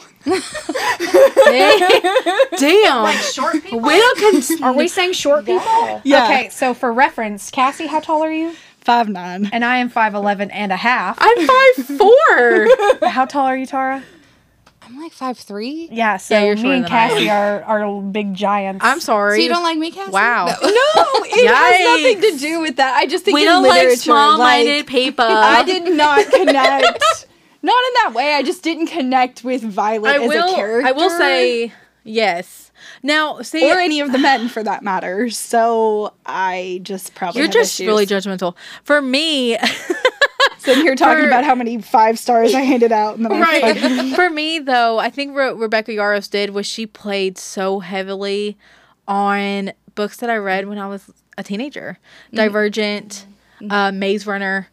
[2.57, 3.03] Damn.
[3.03, 3.79] Like short people.
[3.79, 6.01] we don't cons- Are we saying short people?
[6.03, 6.25] Yeah.
[6.25, 8.55] Okay, so for reference, Cassie, how tall are you?
[8.81, 9.49] Five nine.
[9.53, 11.17] And I am 5'11 and a half.
[11.21, 12.67] I'm five four.
[13.09, 14.03] How tall are you, Tara?
[14.93, 15.89] I'm like five three.
[15.91, 17.09] Yeah, so Yeah, you're me and than I am.
[17.09, 18.85] Cassie are, are big giants.
[18.85, 19.37] I'm sorry.
[19.39, 20.11] So you don't like me, Cassie?
[20.11, 20.45] Wow.
[20.45, 20.53] No.
[20.63, 22.95] No, it has nothing to do with that.
[22.95, 25.25] I just think we in don't like literature, small-minded like, people.
[25.27, 27.27] I did not connect.
[27.63, 28.35] not in that way.
[28.35, 30.53] I just didn't connect with Violet I as will.
[30.53, 30.87] a character.
[30.87, 32.71] I will say yes.
[33.01, 35.29] Now, see, or any of the men for that matter.
[35.31, 37.87] So I just probably you're have just issues.
[37.87, 38.55] really judgmental.
[38.83, 39.57] For me,
[40.63, 43.61] sitting here talking for- about how many five stars I handed out, right.
[43.81, 48.57] like, For me, though, I think what Rebecca Yarros did was she played so heavily
[49.07, 51.97] on books that I read when I was a teenager,
[52.33, 53.25] Divergent,
[53.69, 54.67] uh, Maze Runner,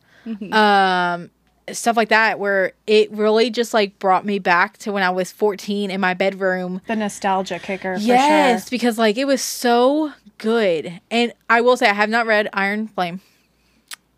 [0.53, 1.31] um,
[1.72, 5.31] stuff like that, where it really just like brought me back to when I was
[5.33, 6.81] 14 in my bedroom.
[6.87, 8.70] the nostalgia kicker for yes, sure.
[8.70, 12.88] because like it was so good, and I will say I have not read Iron
[12.88, 13.20] Flame,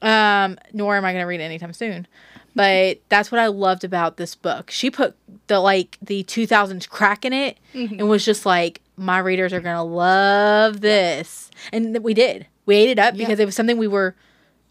[0.03, 2.07] um, nor am I going to read it anytime soon.
[2.55, 4.71] But that's what I loved about this book.
[4.71, 9.55] She put the like the 2000s crack in it, and was just like, my readers
[9.55, 12.47] are gonna love this, and we did.
[12.67, 14.15] We ate it up because it was something we were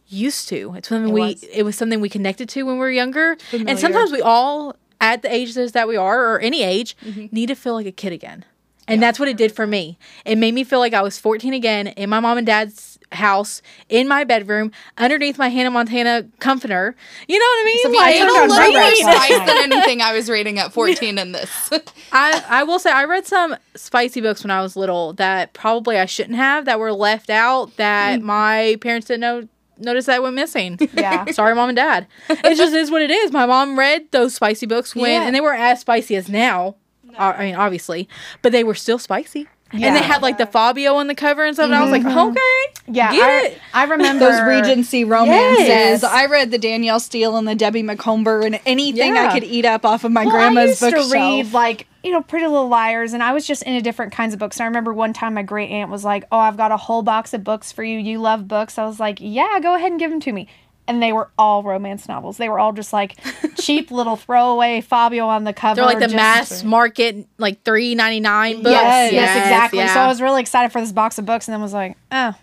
[0.07, 0.75] used to.
[0.75, 1.43] It's something It we was.
[1.43, 3.69] it was something we connected to when we were younger, Familiar.
[3.71, 6.95] and sometimes we all at the ages that we are or any age
[7.31, 8.45] need to feel like a kid again.
[8.87, 9.97] And that's what it did for me.
[10.25, 13.61] It made me feel like I was 14 again in my mom and dad's house,
[13.89, 16.95] in my bedroom, underneath my Hannah Montana comforter.
[17.27, 17.77] You know what I mean?
[17.99, 19.45] I It's turned a on little more Rugrats last spice night.
[19.47, 21.69] than anything I was reading at 14 in this.
[22.11, 25.97] I, I will say I read some spicy books when I was little that probably
[25.97, 29.47] I shouldn't have that were left out that my parents didn't know
[29.77, 30.77] notice that went missing.
[30.93, 31.25] Yeah.
[31.31, 32.05] Sorry, mom and dad.
[32.29, 33.31] It just is what it is.
[33.31, 35.23] My mom read those spicy books when, Yeah.
[35.25, 36.75] and they weren't as spicy as now.
[37.17, 38.07] Uh, I mean, obviously,
[38.43, 39.47] but they were still spicy.
[39.73, 39.97] And they Yeah.
[39.99, 41.65] had like the Fabio on the cover and stuff.
[41.65, 42.29] And I was like, mm-hmm.
[42.31, 43.61] okay, Yeah, Get I, it.
[43.73, 45.59] I remember those Regency romances.
[45.67, 46.03] Yes.
[46.03, 49.29] I read the Danielle Steel and the Debbie Macomber and anything Yeah.
[49.29, 51.07] I could eat up off of my Well, I grandma's used bookshelf.
[51.11, 54.33] to read like you know Pretty Little Liars, and I was just into different kinds
[54.33, 54.57] of books.
[54.57, 57.03] And I remember one time my great aunt was like, "Oh, I've got a whole
[57.03, 57.99] box of books for you.
[57.99, 60.47] You love books." I was like, "Yeah, go ahead and give them to me."
[60.91, 62.37] And they were all romance novels.
[62.37, 63.17] They were all just like
[63.57, 65.75] cheap little throwaway Fabio on the cover.
[65.75, 68.71] they're like the just- mass market, like three ninety nine books.
[68.71, 69.79] Yes, yes, exactly.
[69.79, 69.93] yeah.
[69.93, 72.33] So I was really excited for this box of books, and then was like, "Oh,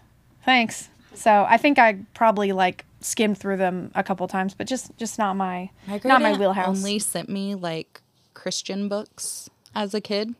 [0.44, 4.96] thanks." So I think I probably like skimmed through them a couple times, but just
[4.96, 6.78] just not my My not my wheelhouse.
[6.78, 8.00] Only sent me like
[8.34, 10.34] Christian books as a kid.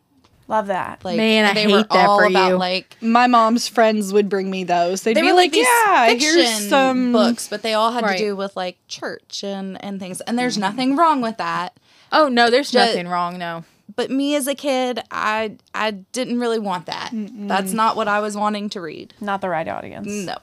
[0.49, 1.05] Love that.
[1.05, 2.57] Like Man, I they hate were that all for about you.
[2.57, 5.03] like my mom's friends would bring me those.
[5.03, 8.03] They'd they be were like, these "Yeah, fiction here's some books, but they all had
[8.03, 8.17] Right.
[8.19, 10.21] to do with like church and and things.
[10.23, 11.77] And there's nothing wrong with that.
[12.11, 13.37] Oh no, there's Ju- nothing wrong.
[13.39, 13.65] No.
[13.95, 17.11] But me as a kid, I I didn't really want that.
[17.13, 19.13] That's not what I was wanting to read.
[19.21, 20.09] Not the right audience.
[20.09, 20.37] No.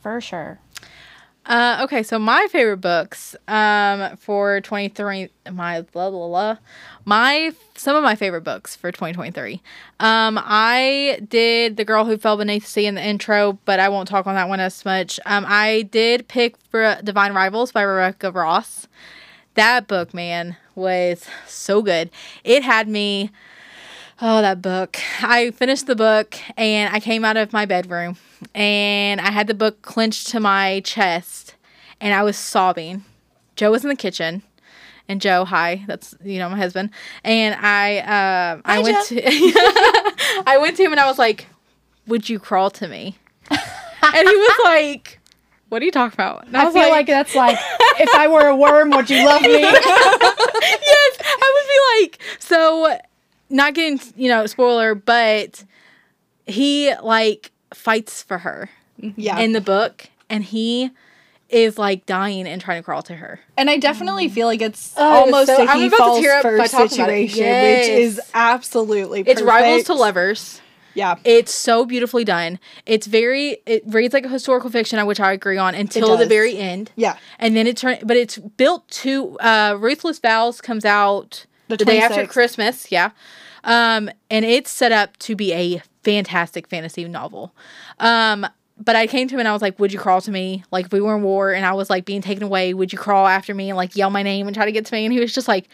[0.00, 0.58] For sure.
[1.46, 6.56] Uh, okay, so my favorite books um, for 23, my blah, blah, blah,
[7.04, 9.60] my, some of my favorite books for 2023.
[10.00, 13.88] Um, I did The Girl Who Fell Beneath the Sea in the intro, but I
[13.88, 15.20] won't talk on that one as much.
[15.26, 18.86] Um, I did pick for Divine Rivals by Rebecca Ross.
[19.54, 22.10] that book, man, was so good.
[22.42, 23.30] It had me.
[24.20, 24.98] Oh, that book.
[25.22, 28.16] I finished the book and I came out of my bedroom
[28.54, 31.54] and I had the book clenched to my chest
[32.00, 33.04] and I was sobbing.
[33.56, 34.42] Joe was in the kitchen.
[35.08, 36.90] And Joe, hi, that's you know my husband.
[37.24, 39.22] And I, uh, I went to,
[40.46, 41.46] I went to him and I was like,
[42.06, 43.16] "Would you crawl to me?"
[43.50, 45.20] and he was like,
[45.68, 47.58] "What are you talking about?" And I, was feel like, that's like
[48.00, 49.60] if I were a worm, would you love me?
[49.60, 51.68] yes, I would
[52.00, 52.98] be like, so
[53.50, 55.64] not getting, you know, spoiler, but
[56.46, 59.38] he like fights for her Yeah.
[59.38, 60.90] in the book and he
[61.50, 63.40] is like dying and trying to crawl to her.
[63.56, 65.96] And I definitely feel like it's Oh, it was almost so- a I'm he about
[65.96, 67.30] to falls tear up first talking about it.
[67.30, 68.30] situation, which is Yes.
[68.34, 70.60] absolutely It's rivals to lovers.
[70.94, 71.16] Yeah.
[71.24, 72.60] It's so beautifully done.
[72.86, 76.56] It's very it reads like a historical fiction, which I agree on until the very
[76.56, 76.92] end.
[76.94, 77.16] Yeah.
[77.40, 81.84] And then it turn but it's built to uh Ruthless Vows comes out The the,
[81.84, 83.10] day after Christmas, yeah.
[83.64, 87.52] Um and it's set up to be a fantastic fantasy novel.
[87.98, 88.46] Um
[88.78, 90.64] but I came to him and I was like, Would you crawl to me?
[90.70, 92.98] Like if we were in war and I was like being taken away, would you
[92.98, 95.04] crawl after me and like yell my name and try to get to me?
[95.04, 95.68] And he was just like,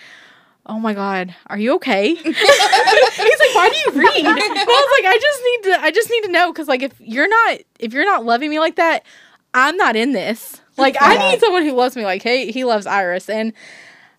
[0.67, 2.15] Oh my god, are you okay?
[2.15, 4.27] He's like, Why do you read?
[4.27, 6.83] And I was like, I just need to I just need to know because like
[6.83, 9.05] if you're not if you're not loving me like that,
[9.55, 10.61] I'm not in this.
[10.77, 13.53] Like I need someone who loves me like hey he loves Iris and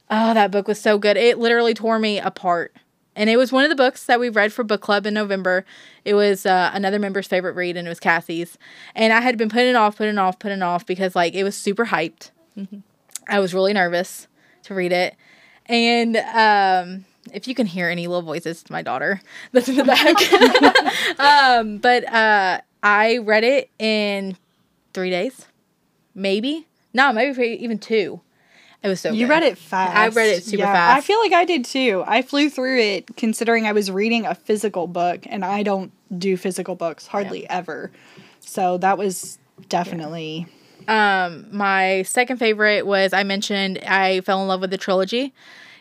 [0.10, 1.18] oh that book was so good.
[1.18, 2.76] It literally tore me apart.
[3.16, 5.66] And it was one of the books that we read for book club in November.
[6.06, 8.58] It was uh, another member's favorite read, and it was Cassie's.
[8.96, 11.34] And I had been putting it off, putting it off, putting it off because like
[11.34, 12.32] it was super hyped.
[13.28, 14.28] I was really nervous
[14.64, 15.16] to read it.
[15.66, 19.22] And um, if you can hear any little voices, my daughter
[19.52, 21.20] that's in the back.
[21.20, 24.38] um, but uh, I read it in
[24.94, 25.48] three days,
[26.16, 26.68] maybe.
[26.94, 28.22] No, maybe even two.
[28.84, 29.32] It was so You good.
[29.32, 29.96] read it fast.
[29.96, 30.98] I read it super Yeah, fast.
[30.98, 32.04] I feel like I did too.
[32.08, 36.36] I flew through it considering I was reading a physical book and I don't do
[36.36, 37.92] physical books hardly ever.
[38.40, 39.38] So that was
[39.70, 40.48] definitely
[40.88, 45.32] Um, my second favorite was I mentioned I fell in love with the trilogy.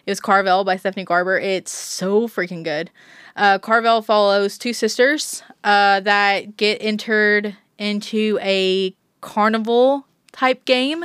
[0.05, 1.39] It was Caraval by Stephanie Garber.
[1.39, 2.91] It's so freaking good.
[3.35, 11.05] Uh, Caraval follows two sisters uh, that get entered into a carnival type game.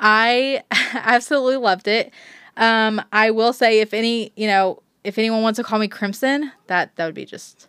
[0.00, 0.62] I
[0.94, 2.12] absolutely loved it.
[2.56, 6.52] Um, I will say if any, you know, if anyone wants to call me Crimson,
[6.66, 7.68] that that would be just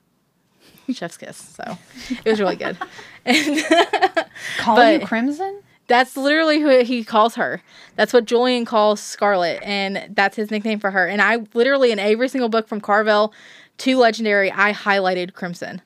[0.92, 1.38] chef's kiss.
[1.38, 1.78] So
[2.10, 2.78] it was really good.
[3.26, 3.66] And
[4.58, 5.62] Call you Crimson?
[5.88, 7.62] that's literally who he calls her.
[7.98, 11.06] That's what Julian calls Scarlet, and that's his nickname for her.
[11.08, 13.34] And I literally in every single book from Caraval
[13.80, 15.82] to Legendary, I highlighted Crimson,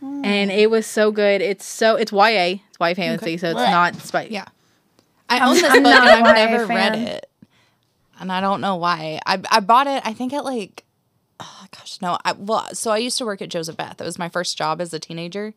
[0.00, 1.42] and it was so good.
[1.42, 4.30] It's so it's YA, it's YA fantasy, so it's not spice.
[4.30, 4.46] Yeah.
[5.28, 7.30] I own this book and I've never read it.
[8.18, 9.20] And I don't know why.
[9.26, 10.84] I I bought it I think at like
[11.40, 12.18] oh gosh, no.
[12.24, 14.00] I well, so I used to work at Joseph Beth.
[14.00, 15.54] It was my first job as a teenager.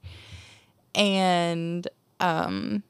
[0.95, 1.87] And
[2.19, 2.83] um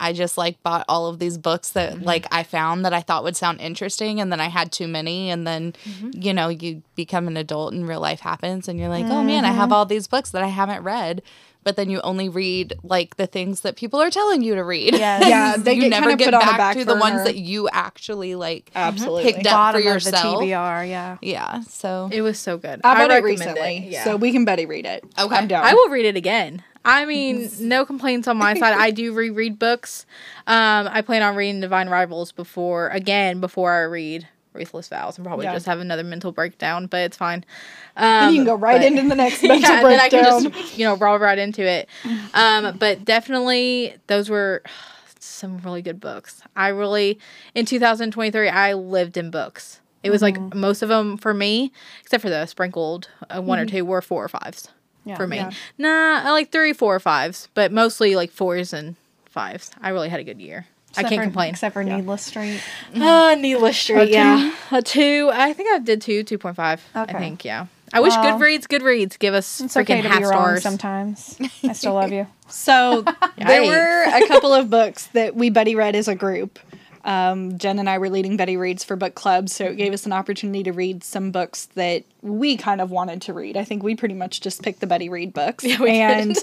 [0.00, 3.22] I just like bought all of these books that like I found that I thought
[3.24, 5.72] would sound interesting and then I had too many and then
[6.12, 9.44] you know you become an adult and real life happens and you're like, "Oh man,
[9.44, 11.22] I have all these books that I haven't read."
[11.64, 14.94] But then you only read like the things that people are telling you to read.
[14.94, 15.24] Yes.
[15.34, 17.24] Yeah, they you get never kinda get put on the back, back to the ones
[17.24, 19.24] that you actually like absolutely.
[19.32, 20.40] picked up Bottom for of yourself.
[20.40, 21.16] the TBR, yeah.
[21.22, 22.80] Yeah, so It was so good.
[22.84, 24.04] I read it recommend recently, Yeah.
[24.04, 25.04] so we can Betty read it.
[25.18, 25.34] Okay.
[25.34, 25.64] I'm down.
[25.64, 26.62] I will read it again.
[26.84, 28.74] I mean, no complaints on my side.
[28.74, 30.04] I do reread books.
[30.46, 35.26] Um, I plan on reading Divine Rivals before again before I read Ruthless Vows and
[35.26, 35.52] probably Yeah.
[35.54, 37.44] just have another mental breakdown, but it's fine.
[37.96, 40.08] Um, and you can go right but- into the next mental yeah, and then I
[40.08, 40.42] breakdown.
[40.44, 41.88] can just you know roll right into it.
[42.34, 44.62] Um, but definitely those were
[45.18, 46.40] some really good books.
[46.56, 47.18] I really
[47.54, 49.80] in 2023 I lived in books.
[50.02, 50.44] It was Mm-hmm.
[50.44, 54.02] like most of them for me, except for the sprinkled uh, one or two were
[54.02, 54.68] four or fives
[55.04, 55.16] Yeah.
[55.16, 55.36] for me.
[55.38, 55.50] Yeah.
[55.78, 59.70] Nah, I like three, four or fives, but mostly like fours and fives.
[59.80, 60.66] I really had a good year.
[60.98, 61.50] I can't for- complain.
[61.50, 62.60] Except for Needless Street.
[62.94, 64.54] Uh, Needless Street, yeah.
[64.70, 65.30] A two.
[65.32, 66.80] I think I did two, 2.5.
[66.96, 67.14] Okay.
[67.16, 67.66] I think, yeah.
[67.92, 70.62] I wish Well, Goodreads, Goodreads give us It's freaking okay to half be wrong stars.
[70.62, 71.38] sometimes.
[71.62, 72.26] I still love you.
[72.48, 73.02] So
[73.38, 76.58] there were a couple of books that we buddy read as a group.
[77.04, 80.06] Um, Jen and I were leading Betty reads for book club, so it gave us
[80.06, 83.56] an opportunity to read some books that we kind of wanted to read.
[83.58, 85.80] I think we pretty much just picked the Betty read books, did.
[85.82, 86.36] and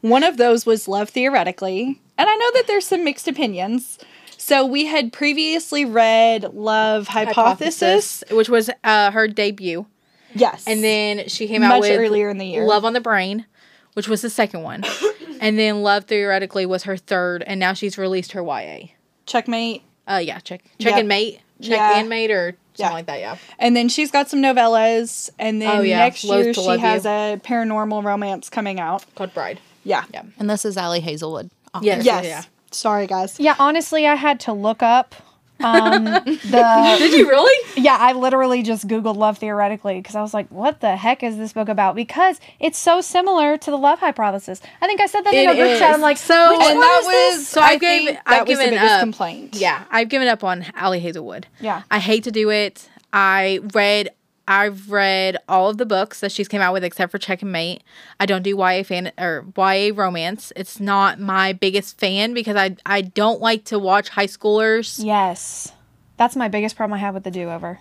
[0.00, 2.00] one of those was Love Theoretically.
[2.18, 3.98] And I know that there's some mixed opinions.
[4.36, 8.24] So we had previously read Love Hypothesis.
[8.30, 9.86] which was uh, her debut.
[10.34, 12.64] Yes, And then she came out much with earlier in the year.
[12.64, 13.46] Love on the Brain,
[13.94, 14.84] which was the second one.
[15.40, 18.88] and then Love Theoretically was her third, and now she's released her YA.
[19.26, 19.82] Checkmate.
[20.10, 20.98] Uh, yeah, check check Yep.
[21.00, 21.40] and mate.
[21.62, 21.98] check Yeah.
[21.98, 22.92] and mate or something Yeah.
[22.92, 23.20] like that.
[23.20, 23.36] Yeah.
[23.58, 25.98] And then she's got some novellas, and then Oh, yeah.
[25.98, 27.10] next Loath year she has You.
[27.10, 29.04] a paranormal romance coming out.
[29.14, 29.60] Called Bride.
[29.84, 30.04] Yeah.
[30.12, 30.22] Yeah.
[30.38, 31.50] And this is Ali Hazelwood.
[31.74, 31.86] author.
[31.86, 32.04] Yes.
[32.04, 32.24] Yes.
[32.24, 32.42] Yeah.
[32.72, 33.38] Sorry, guys.
[33.38, 35.14] Yeah, honestly, I had to look up
[35.62, 36.96] um, the.
[36.98, 37.82] Did you really?
[37.82, 41.36] Yeah, I literally just Googled love theoretically because I was like, what the heck is
[41.36, 41.94] this book about?
[41.94, 44.60] Because it's so similar to the love hypothesis.
[44.80, 45.94] I think I said that in It our group chat.
[45.94, 47.48] I'm like, So- which And one that is this?
[47.48, 49.00] So I I gave- think I've was given biggest up.
[49.00, 49.56] complaint.
[49.56, 51.46] Yeah, I've given up on Ali Hazelwood.
[51.60, 51.82] Yeah.
[51.90, 52.88] I hate to do it.
[53.12, 54.10] I read
[54.50, 57.52] I've read all of the books that she's came out with except for Check and
[57.52, 57.84] Mate.
[58.18, 60.52] I don't do YA fan or YA romance.
[60.56, 65.02] It's not my biggest fan because I I don't like to watch high schoolers.
[65.02, 65.72] Yes.
[66.16, 67.78] That's my biggest problem I have with the do over.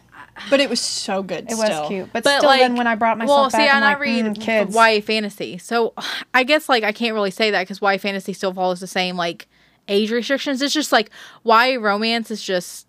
[0.51, 1.45] But it was so good.
[1.45, 1.81] It still.
[1.81, 2.13] was cute.
[2.13, 3.89] But, But still, like, then when I brought myself well, back, see, I'm and I
[3.89, 4.75] like, read mm, kids.
[4.75, 5.95] YA fantasy, so
[6.35, 9.17] I guess like I can't really say that because YA fantasy still follows the same
[9.17, 9.47] like
[9.87, 10.61] age restrictions.
[10.61, 11.09] It's just like
[11.43, 12.85] YA romance is just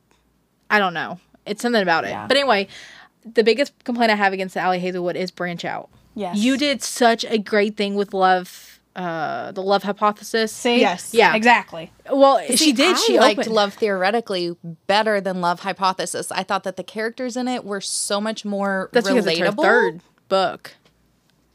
[0.69, 1.19] I don't know.
[1.47, 2.11] It's something about it.
[2.11, 2.27] Yeah.
[2.27, 2.69] But anyway,
[3.25, 5.89] the biggest complaint I have against Ali Hazelwood is branch out.
[6.15, 6.37] Yes.
[6.39, 10.53] You did such a great thing with love, uh, the love hypothesis.
[10.53, 10.81] See?
[10.81, 11.15] Yes.
[11.15, 11.35] Yeah.
[11.35, 11.93] Exactly.
[12.11, 12.97] Well, she did.
[12.97, 13.55] I she liked opened.
[13.55, 14.57] Love Theoretically
[14.87, 16.33] better than Love Hypothesis.
[16.33, 19.31] I thought that the characters in it were so much more That's because relatable.
[19.31, 20.73] it's her third book.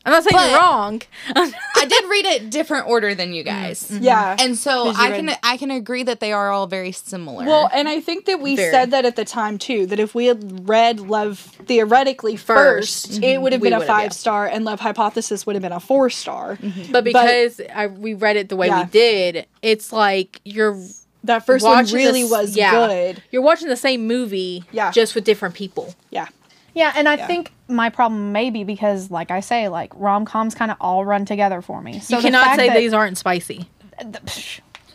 [0.06, 1.02] I'm not saying But- you're wrong.
[1.36, 3.48] I did read it different order than you mm.
[3.48, 3.90] guys.
[3.90, 4.04] Mm-hmm.
[4.04, 4.36] Yeah.
[4.40, 7.46] And so you I read- can I can agree that they are all very similar.
[7.46, 8.72] Well, and I think that we Very.
[8.72, 9.86] said that at the time too.
[9.88, 13.18] That if we had read Love theoretically first, First.
[13.18, 13.42] it mm-hmm.
[13.44, 13.96] would have been a would've, yeah.
[13.96, 16.58] five star, and Love Hypothesis would have been a four star.
[16.58, 16.92] Mm-hmm.
[16.92, 18.84] But because I, we read it the way Yeah.
[18.84, 20.80] we did, it's like you're
[21.24, 23.24] That first one watching really this- was yeah, good.
[23.32, 24.92] You're watching the same movie, Yeah.
[24.92, 25.96] just with different people.
[26.12, 26.28] Yeah.
[26.76, 27.26] Yeah, and I Yeah.
[27.28, 31.04] think my problem may be because, like I say, like rom coms kind of all
[31.06, 32.00] run together for me.
[32.00, 33.68] So you cannot say that- these aren't spicy,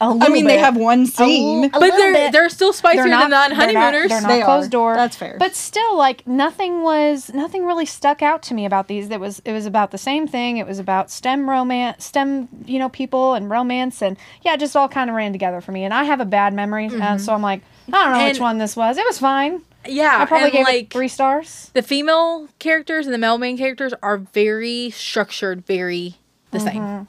[0.03, 1.65] A I little mean, they have one scene.
[1.65, 2.33] A but they're bit.
[2.33, 4.71] they're still spicier They're not, than the they're not- They're not They closed are.
[4.71, 4.95] door.
[4.95, 5.37] That's fair.
[5.39, 9.09] But still, like nothing was nothing really stuck out to me about these.
[9.11, 10.57] That was it was about the same thing.
[10.57, 14.75] It was about STEM romance, STEM you know people and romance, and yeah, it just
[14.75, 15.85] all kind of ran together for me.
[15.85, 17.61] And I have a bad memory, uh, so I'm like,
[17.93, 18.97] I don't know which one this was.
[18.97, 19.61] It was fine.
[19.87, 21.71] Yeah, I probably and gave like it three stars.
[21.75, 26.17] the female characters and the male main characters are very structured, very
[26.51, 26.67] the Mm-hmm.
[26.69, 27.09] same.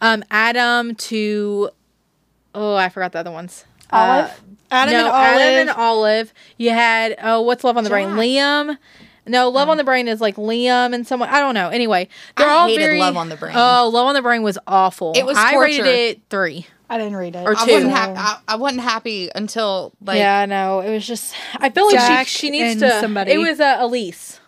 [0.00, 1.70] Um, Adam to
[2.54, 3.64] oh, I forgot the other ones.
[3.92, 4.26] Olive?
[4.26, 4.32] Uh,
[4.72, 5.26] Adam no, and Olive.
[5.26, 6.34] Adam and Olive.
[6.56, 8.08] You had oh, what's Love on the Brain?
[8.10, 8.76] Liam.
[9.26, 11.28] No, Love on the Brain is like Liam and someone.
[11.28, 11.68] I don't know.
[11.68, 12.98] Anyway, they're I all hated very.
[13.00, 13.52] Love on the Brain.
[13.56, 15.12] Oh, Love on the Brain was awful.
[15.14, 16.66] It was I rated it three.
[16.92, 17.46] I didn't read it.
[17.46, 17.72] Or I two.
[17.72, 18.14] wasn't happy.
[18.18, 21.34] I, I wasn't happy until like yeah, no, it was just.
[21.56, 23.00] I feel like Jack she she needs to.
[23.00, 23.30] somebody.
[23.32, 24.40] It was uh, Elise.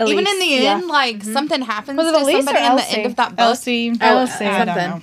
[0.00, 0.72] even in Elise, the yeah.
[0.78, 2.96] end, like something happens Was it to Elise or somebody in the Elsie?
[2.96, 3.92] end of that book Elsie.
[4.00, 4.44] Oh, Elsie.
[4.46, 4.90] I don't something.
[4.90, 5.02] know.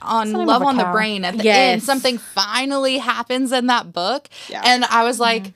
[0.00, 0.84] on Love of a on the.
[0.84, 1.56] Brain at the Yes.
[1.72, 1.82] end.
[1.82, 4.62] Something finally happens in that book, Yeah.
[4.64, 5.52] and I was like.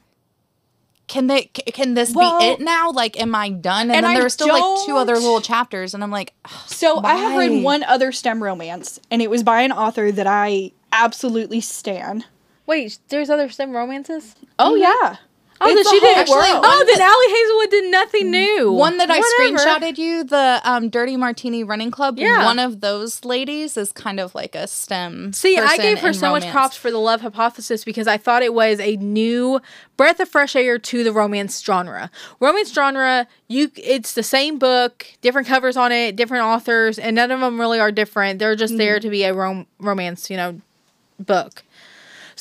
[1.12, 1.42] Can they?
[1.42, 2.90] Can this Well- be it now?
[2.90, 3.90] Like, am I done?
[3.90, 6.32] And, And then I there were still like two other little chapters, and I'm like,
[6.46, 10.10] ugh, So I have read one other STEM romance, and it was by an author
[10.10, 12.24] that I absolutely stan.
[12.64, 14.36] Wait, there's other STEM romances.
[14.58, 14.80] Oh mm-hmm.
[14.84, 15.16] yeah.
[15.64, 16.18] Oh, then she did.
[16.18, 16.64] Actually, world.
[16.66, 18.72] oh, then that- Ali Hazelwood did nothing new.
[18.72, 19.58] one that I Whatever.
[19.70, 22.18] screenshotted you, the um, Dirty Martini Running Club.
[22.18, 22.44] Yeah.
[22.44, 25.32] one of those ladies is kind of like a STEM.
[25.32, 28.54] See, I gave her so much props for the love hypothesis because I thought it
[28.54, 29.60] was a new
[29.96, 32.10] breath of fresh air to the romance genre.
[32.40, 37.30] Romance genre, you it's the same book, different covers on it, different authors, and none
[37.30, 38.38] of them really are different.
[38.38, 40.60] They're just there to be a rom- romance, you know,
[41.18, 41.62] book.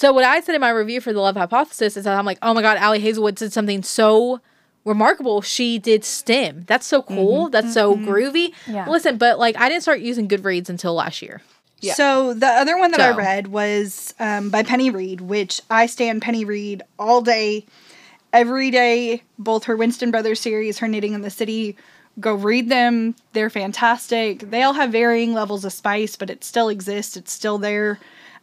[0.01, 2.39] So what I said in my review for the love hypothesis is that I'm like,
[2.41, 4.41] oh my god, Ali Hazelwood did something so
[4.83, 5.43] remarkable.
[5.43, 6.63] She did STEM.
[6.65, 7.49] That's so cool.
[7.49, 8.51] That's so groovy.
[8.65, 8.89] Yeah.
[8.89, 11.43] Listen, but like I didn't start using Goodreads until last year.
[11.81, 11.93] Yeah.
[11.93, 16.23] So the other one that I read was um, by Penny Reid, which I stand
[16.23, 17.67] Penny Reid all day,
[18.33, 19.21] every day.
[19.37, 21.77] Both her Winston Brothers series, her Knitting in the City.
[22.19, 23.13] Go read them.
[23.33, 24.49] They're fantastic.
[24.49, 27.17] They all have varying levels of spice, but it still exists.
[27.17, 27.99] It's still there.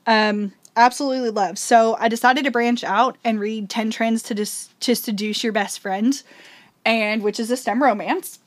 [0.07, 1.59] Um, absolutely love.
[1.59, 5.53] So I decided to branch out and read Ten Trends to dis- to Seduce Your
[5.53, 6.21] Best Friend,
[6.85, 8.39] and which is a STEM romance.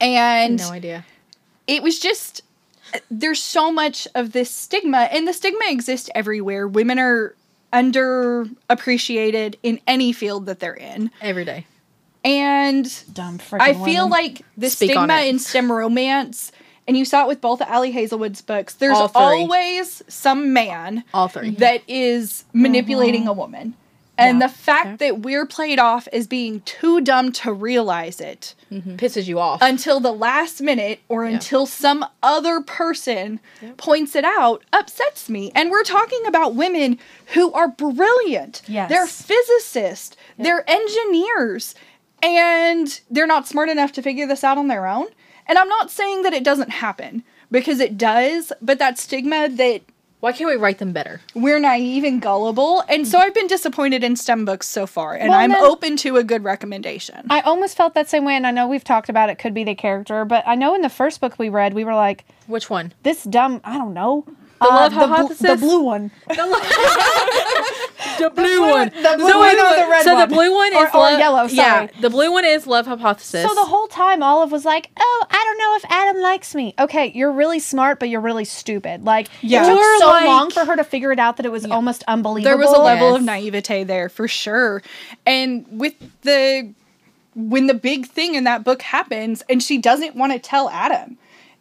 [0.00, 1.04] And No idea.
[1.66, 2.42] it was just
[3.10, 7.34] there's so much of this stigma and the stigma exists everywhere women are
[7.72, 11.66] underappreciated in any field that they're in Every day.
[12.24, 14.10] and Dumb i feel women.
[14.10, 16.50] like the Speak stigma in stem romance
[16.90, 21.50] and you saw it with both Ali Hazelwood's books there's always some man All three.
[21.50, 21.60] Mm-hmm.
[21.60, 23.30] that is manipulating mm-hmm.
[23.30, 23.74] a woman
[24.18, 24.48] And Yeah.
[24.48, 28.96] the fact that we're played off as being too dumb to realize it mm-hmm.
[28.96, 29.60] Pisses you off.
[29.62, 33.40] until the last minute or until some other person
[33.76, 35.52] points it out upsets me.
[35.54, 36.98] And we're talking about women
[37.34, 38.62] who are brilliant.
[38.66, 38.90] Yes.
[38.90, 41.74] They're physicists, they're engineers,
[42.22, 45.06] and they're not smart enough to figure this out on their own.
[45.46, 49.82] And I'm not saying that it doesn't happen because it does, but that stigma that
[50.20, 51.20] Why can't we write them better?
[51.34, 52.84] we're naive and gullible.
[52.88, 55.96] And so I've been disappointed in STEM books so far, and Well, I'm then- open
[55.98, 57.26] to a good recommendation.
[57.30, 59.38] I almost felt that same way, and I know we've talked about it.
[59.38, 61.94] Could be the character, but I know in the first book we read, we were
[61.94, 62.92] like, Which one?
[63.02, 64.24] "This dumb, I don't know."
[64.60, 66.10] Uh, the love bl- the blue one.
[68.18, 68.88] The blue one.
[68.90, 70.28] The blue so one or the red so one?
[70.28, 73.46] the blue one is or love, yellow, Yeah, the blue one is love hypothesis.
[73.48, 76.74] So the whole time, Olive was like, "Oh, I don't know if Adam likes me."
[76.78, 79.04] Okay, you're really smart, but you're really stupid.
[79.04, 79.64] Like Yeah.
[79.64, 81.64] it took Or, so like- long for her to figure it out that it was
[81.64, 82.50] almost unbelievable.
[82.50, 84.82] there was a level of naivete there for sure.
[85.26, 86.72] And with the
[87.34, 91.16] when the big thing in that book happens and she doesn't want to tell Adam.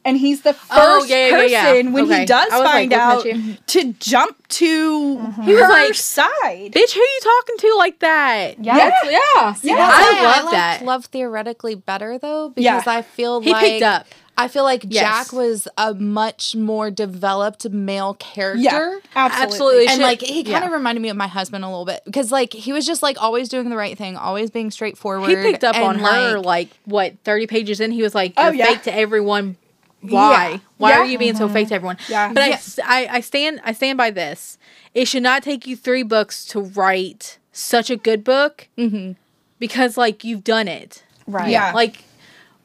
[0.06, 1.92] And he's the oh, first Oh, yeah, yeah, yeah, person yeah.
[1.94, 2.20] when Okay.
[2.22, 3.26] he does I was, like, find out
[3.68, 5.42] to jump to mm-hmm.
[5.44, 6.72] He was her like, side.
[6.72, 8.64] bitch, who you talking to like that?
[8.64, 8.76] Yeah.
[8.78, 9.56] That's- yeah.
[9.62, 9.76] Yeah.
[9.78, 10.86] I Yeah, love liked that.
[10.86, 12.94] Love theoretically better though because Yeah.
[12.94, 14.08] I feel He like picked up.
[14.38, 15.04] I feel like Yes.
[15.28, 18.62] Jack was a much more developed male character.
[18.62, 19.44] yeah, absolutely.
[19.54, 19.88] Absolutely.
[19.90, 20.78] And like he kind of yeah.
[20.78, 23.50] reminded me of my husband a little bit because like he was just like always
[23.50, 25.30] doing the right thing, always being straightforward.
[25.30, 27.92] He picked up on and, her like, like what thirty pages in.
[27.92, 28.66] He was like, Oh, "You're yeah.
[28.68, 29.58] fake to everyone.
[30.02, 30.50] Why?
[30.52, 30.58] Yeah.
[30.78, 31.00] Why Yeah.
[31.00, 32.32] are you being so fake to everyone?" Yeah.
[32.34, 32.56] But I Yeah.
[32.56, 34.58] s I I, stand I stand by this.
[34.94, 39.16] It should not take you three books to write such a good book Mhm.
[39.60, 41.04] because like you've done it.
[41.28, 41.50] right.
[41.50, 41.72] Yeah.
[41.74, 42.04] Like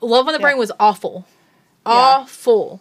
[0.01, 1.27] Love on the Brain was awful,
[1.87, 2.81] awful.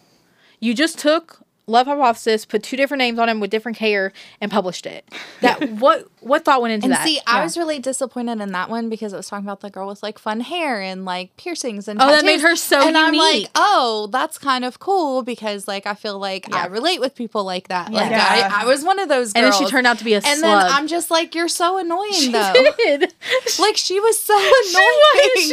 [0.59, 4.11] You just took Love Hypothesis, put two different names on him with different hair,
[4.41, 5.07] and published it.
[5.41, 7.05] That what what thought went into And that?
[7.05, 9.87] see, I was really disappointed in that one because it was talking about the girl
[9.87, 13.13] with like fun hair and like piercings and Oh, that made her so and I'm
[13.15, 17.43] like, oh, that's kind of cool because like I feel like I relate with people
[17.43, 17.91] like that.
[17.91, 18.49] Like Yeah.
[18.53, 20.39] I, I was one of those and then she turned out to be a and
[20.39, 20.41] slug.
[20.41, 22.53] then I'm just like, you're so annoying though.
[22.77, 23.13] did.
[23.59, 24.93] like she was so she annoying.
[25.35, 25.43] was.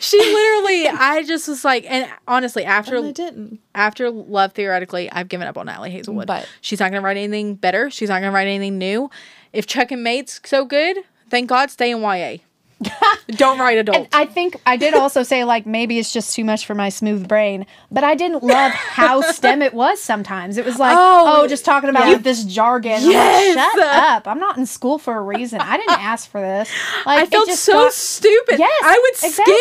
[0.00, 0.88] She, she literally.
[0.88, 3.60] I just was like, and honestly, after And I didn't.
[3.74, 6.26] after Love theoretically, I've given up on Natalie Hazelwood.
[6.26, 7.90] But- she's not gonna write anything better.
[7.90, 9.10] She's not gonna write anything new.
[9.52, 10.98] If Check and Mate's so good,
[11.30, 12.38] thank God, stay in YA.
[13.28, 13.96] Don't write adult.
[13.96, 16.88] And I think I did also say like maybe it's just too much for my
[16.88, 20.58] smooth brain, but I didn't love how STEM it was sometimes.
[20.58, 22.18] It was like, Oh, oh, just talking about yeah.
[22.18, 22.92] this jargon.
[22.92, 23.54] I'm like, Yes.
[23.74, 24.28] Shut up!
[24.28, 25.60] I'm not in school for a reason.
[25.60, 26.68] I didn't ask for this.
[27.06, 28.58] Like I felt so got- stupid.
[28.58, 29.54] Yes, I would exactly.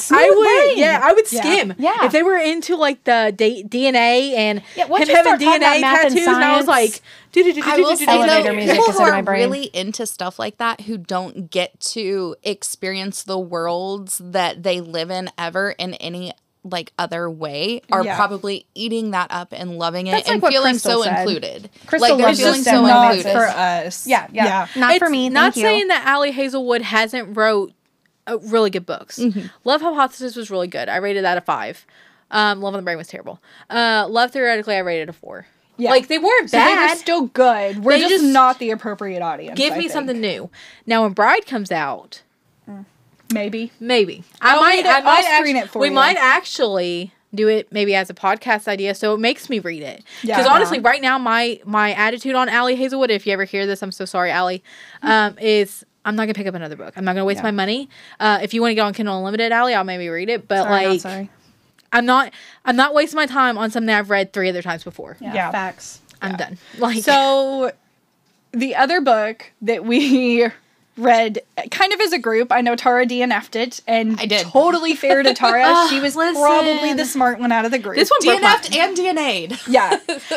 [0.00, 0.16] skim.
[0.18, 0.78] I would, brain.
[0.78, 1.74] yeah, I would skim.
[1.78, 2.04] Yeah.
[2.06, 5.60] If they were into like the D- DNA and Yeah, him having start talking about
[5.76, 7.00] DNA math and tattoos, and I was like,
[7.36, 9.22] I do will do say do Elevator though, music people is who in my are
[9.34, 15.10] really into stuff like that who don't get to experience the worlds that they live
[15.10, 18.16] in ever in any like other way are Yeah.
[18.16, 21.18] probably eating that up and loving it That's and what feeling Crystal so said.
[21.20, 21.70] included.
[21.86, 23.32] Crystal like they're loves feeling so so not included.
[23.38, 24.06] for us.
[24.06, 24.66] Yeah, yeah, yeah.
[24.76, 25.30] Not it's for me.
[25.30, 25.62] Not you.
[25.62, 27.72] saying that Ali Hazelwood hasn't wrote
[28.26, 29.18] uh, really good books.
[29.18, 29.46] Mm-hmm.
[29.64, 30.90] Love Hypothesis was really good.
[30.90, 31.86] I rated that a five.
[32.30, 33.40] Um, Love on the Brain was terrible.
[33.70, 35.46] Uh, Love Theoretically, I rated a four.
[35.80, 35.90] Yeah.
[35.90, 36.90] Like they weren't So they bad.
[36.90, 37.84] were still good.
[37.84, 39.56] We're just, just- not the appropriate audience.
[39.56, 39.92] Give I me think.
[39.92, 40.50] something new.
[40.86, 42.22] Now, when Bride comes out,
[43.32, 43.70] Maybe.
[43.78, 44.84] maybe I I'll might.
[44.86, 45.82] I might screen act- it for you.
[45.82, 45.94] We you.
[45.94, 50.02] might actually do it maybe as a podcast idea, so it makes me read it.
[50.24, 50.36] Yeah.
[50.36, 53.82] Because honestly, right now my my attitude on Ali Hazelwood, if you ever hear this,
[53.84, 54.64] I'm so sorry, Ali,
[55.02, 56.94] um, is I'm not gonna pick up another book.
[56.96, 57.42] I'm not gonna waste Yeah.
[57.44, 57.88] my money.
[58.18, 60.48] Uh, if you want to get on Kindle Unlimited, Ali, I'll maybe read it.
[60.48, 61.30] But Sorry, like, sorry.
[61.92, 62.32] I'm not.
[62.64, 65.16] I'm not wasting my time on something I've read three other times before.
[65.20, 65.50] Yeah, Yeah.
[65.50, 66.00] facts.
[66.22, 66.58] I'm done.
[66.78, 67.72] Like, So,
[68.52, 70.46] the other book that we
[70.96, 71.38] read
[71.70, 74.42] kind of as a group, I know Tara DNF'd it, and I did.
[74.46, 75.62] totally fair to Tara.
[75.88, 76.42] she ah, was listen.
[76.42, 77.96] probably the smart one out of the group.
[77.96, 78.54] this one broke my.
[78.56, 79.60] DNF'd and DNA'd.
[79.68, 79.96] yeah,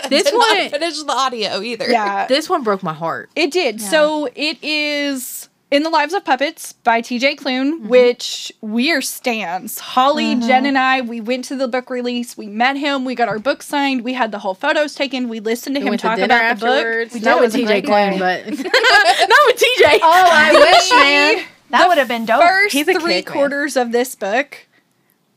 [0.10, 1.90] This Did one- not finish the audio either.
[1.90, 3.30] yeah, This one broke my heart.
[3.36, 3.82] it did.
[3.82, 5.50] So it is.
[5.74, 7.88] In the Lives of Puppets by TJ Klune, Mm-hmm.
[7.88, 9.80] which we're stans.
[9.80, 12.38] Holly, Jen, and I, we went to the book release.
[12.38, 13.06] We met him.
[13.06, 14.04] We got our book signed.
[14.04, 15.30] We had the whole photos taken.
[15.30, 16.76] We listened to We him went to talk dinner about the book.
[16.76, 17.14] afterwards.
[17.16, 17.26] We did.
[17.30, 20.00] Not with was TJ great Klune, but not with TJ.
[20.04, 21.46] Oh, I wish, man.
[21.72, 22.44] That would have been dope.
[22.44, 23.34] First He's a three kick, man.
[23.34, 24.68] quarters of this book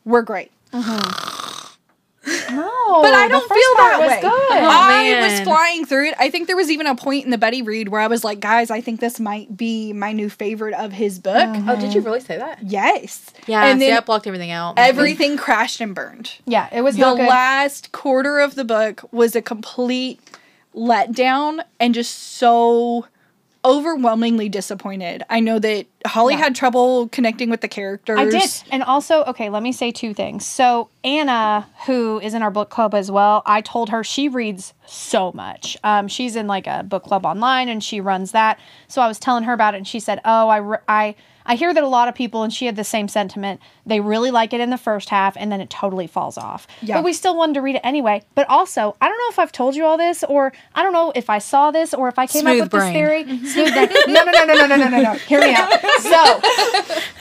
[0.05, 0.51] were great.
[2.51, 4.21] No, But I don't feel that was way.
[4.21, 4.31] good.
[4.31, 6.15] Oh, I was flying through it.
[6.19, 8.41] I think there was even a point in the Betty read where I was like,
[8.41, 11.37] guys, I think this might be my new favorite of his book.
[11.37, 12.09] Oh, did you uh-huh.
[12.11, 12.59] really say that?
[12.63, 13.33] Yes.
[13.47, 14.75] Yeah, And see, then I blocked everything out.
[14.77, 16.33] everything crashed and burned.
[16.47, 17.29] Yeah, it was The good.
[17.29, 20.21] last quarter of the book was a complete
[20.75, 23.07] letdown and just so
[23.67, 25.25] overwhelmingly disappointed.
[25.29, 26.41] I know that Holly Yeah.
[26.41, 28.19] had trouble connecting with the characters.
[28.19, 28.49] I did.
[28.71, 30.47] And also, okay, let me say two things.
[30.47, 34.73] So, Anna, who is in our book club as well, I told her she reads
[34.87, 35.77] so much.
[35.83, 38.59] Um, she's in like a book club online and she runs that.
[38.89, 41.17] So, I was telling her about it and she said, Oh, I, re- I,
[41.47, 44.31] I hear that a lot of people, and she had the same sentiment, they really
[44.31, 46.67] like it in the first half and then it totally falls off.
[46.83, 46.97] Yeah.
[46.97, 48.23] But we still wanted to read it anyway.
[48.35, 51.13] But also, I don't know if I've told you all this or I don't know
[51.15, 52.93] if I saw this or if I came Smooth up with brain.
[52.93, 53.25] this theory.
[53.25, 53.47] Mm-hmm.
[53.47, 53.89] Smooth brain.
[54.15, 55.13] No, no, no, no, no, no, no, no, no.
[55.15, 55.71] Hear me out.
[56.01, 56.41] So,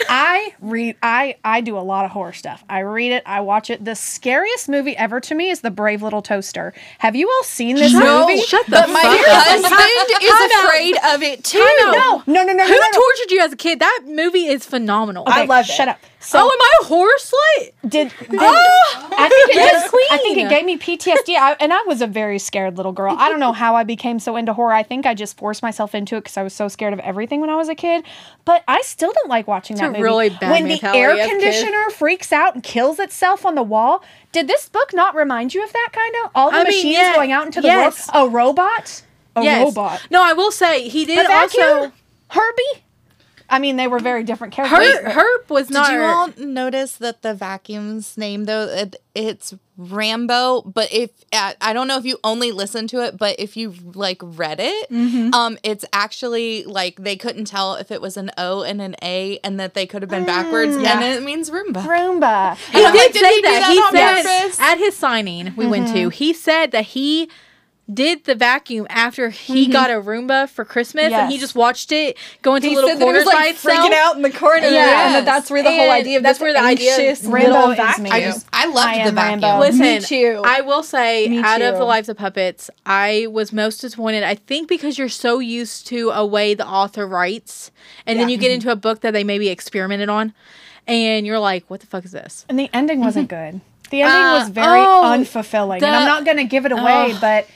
[0.09, 2.63] I read I I do a lot of horror stuff.
[2.69, 3.83] I read it, I watch it.
[3.83, 6.73] The scariest movie ever to me is The Brave Little Toaster.
[6.99, 8.41] Have you all seen this No, movie?
[8.41, 9.43] shut the But my fuck up.
[9.45, 11.59] husband is afraid of it too.
[11.59, 12.91] No, no, no, no, no, Who no, no.
[12.91, 13.79] tortured you as a kid?
[13.79, 15.23] That movie is phenomenal.
[15.27, 15.71] I Okay, love it.
[15.71, 15.99] Shut up.
[16.19, 17.71] So oh, am I a horror slut?
[17.87, 19.95] did, did Oh, I think it yes, just.
[20.11, 23.15] I think it gave me PTSD, I, and I was a very scared little girl.
[23.19, 24.73] I don't know how I became so into horror.
[24.73, 27.41] I think I just forced myself into it because I was so scared of everything
[27.41, 28.03] when I was a kid.
[28.43, 30.01] But I still don't like watching that a movie.
[30.01, 31.29] really bad when the air as a kid.
[31.29, 34.03] conditioner freaks out and kills itself on the wall.
[34.31, 36.97] Did this book not remind you of that kind of all the I mean, machines
[36.97, 38.09] yeah, going out into the yes.
[38.13, 38.27] world?
[38.27, 39.03] A robot?
[39.35, 39.63] A yes.
[39.63, 40.07] robot?
[40.09, 41.91] No, I will say he did also.
[42.29, 42.83] Herbie?
[43.55, 44.79] I mean, they were very different characters.
[44.79, 45.89] Herp, Herb was not.
[45.89, 50.63] Did you all notice that the vacuum's name though it, it's Rambo?
[50.63, 53.73] But if uh, I don't know if you only listened to it, but if you
[53.93, 58.63] like read it, um, it's actually like they couldn't tell if it was an O
[58.63, 60.99] and an A, and that they could have been backwards, yeah.
[60.99, 61.85] and it means Roomba.
[61.85, 62.57] Roomba.
[62.57, 63.59] He did like, did say he that.
[63.61, 64.59] that He said purpose?
[64.59, 66.09] at his signing we went to.
[66.09, 67.29] He said that he
[67.93, 72.17] did the vacuum after he got a Roomba for Christmas, and he just watched it
[72.41, 73.77] go into He little said that it corners was by itself.
[73.77, 75.05] freaking out in the corner, Yes.
[75.05, 77.47] and that that's where the whole idea of that's where the idea of anxious Rambo
[77.51, 78.07] little is vacuum.
[78.11, 79.41] I just I loved I the vacuum.
[79.41, 79.59] Rambo.
[79.59, 80.41] Listen, Me too.
[80.43, 84.23] I will say, Me out of the lives of puppets, I was most disappointed.
[84.23, 87.69] I think because you're so used to a way the author writes,
[88.07, 90.33] and then you get into a book that they maybe experimented on,
[90.87, 93.61] and you're like, "What the fuck is this?" And the ending wasn't good.
[93.91, 95.75] The ending Uh, was very oh, unfulfilling.
[95.83, 97.17] and I'm not going to give it away, Ugh.
[97.21, 97.47] but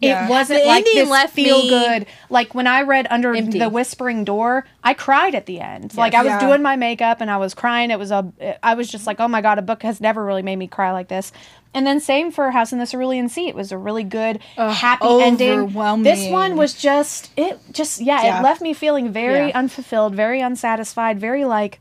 [0.00, 0.26] Yeah.
[0.26, 2.06] it wasn't The like this left feel me good.
[2.28, 3.58] Like when I read Under empty.
[3.58, 5.96] the Whispering Door, I cried at the end.
[5.96, 6.40] Like I was Yeah.
[6.40, 7.90] doing my makeup and I was crying.
[7.90, 8.30] It was a
[8.62, 10.92] I was just like, "Oh my god, a book has never really made me cry
[10.92, 11.32] like this."
[11.72, 13.48] And then same for House in the Cerulean Sea.
[13.48, 15.68] It was a really good happy ending.
[16.02, 18.40] This one was just it just yeah, Yeah.
[18.40, 21.80] it left me feeling very unfulfilled, very unsatisfied, very like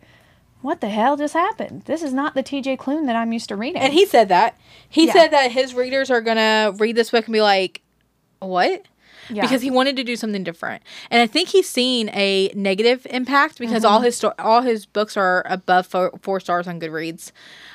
[0.61, 1.83] what the hell just happened?
[1.83, 3.79] This is not the TJ Klune that I'm used to reading.
[3.81, 4.55] And he said that.
[4.89, 5.13] He Yeah.
[5.13, 7.81] said that his readers are gonna read this book and be like,
[8.45, 8.83] "What?"
[9.29, 9.41] Yeah.
[9.41, 13.57] Because he wanted to do something different, and I think he's seen a negative impact
[13.57, 14.05] because all Mm-hmm.
[14.05, 17.31] his sto- all his books are above four, four stars on Goodreads,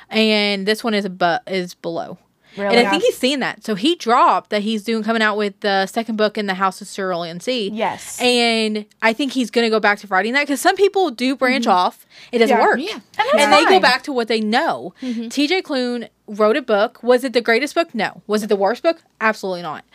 [0.09, 2.17] and this one is above is below.
[2.57, 2.75] Really?
[2.75, 5.57] And I think he's seen that, so he dropped that he's doing coming out with
[5.61, 7.69] the second book in the House of Cerulean Sea.
[7.73, 8.19] Yes.
[8.21, 11.65] and I think he's gonna go back to writing that because some people do branch
[11.65, 12.63] off, it doesn't Yeah.
[12.63, 12.99] work, Yeah.
[13.17, 14.93] And and they go back to what they know.
[15.01, 17.01] TJ Klune wrote a book.
[17.01, 17.95] Was it the greatest book?
[17.95, 18.21] No.
[18.27, 19.01] Was it the worst book?
[19.21, 19.85] Absolutely not.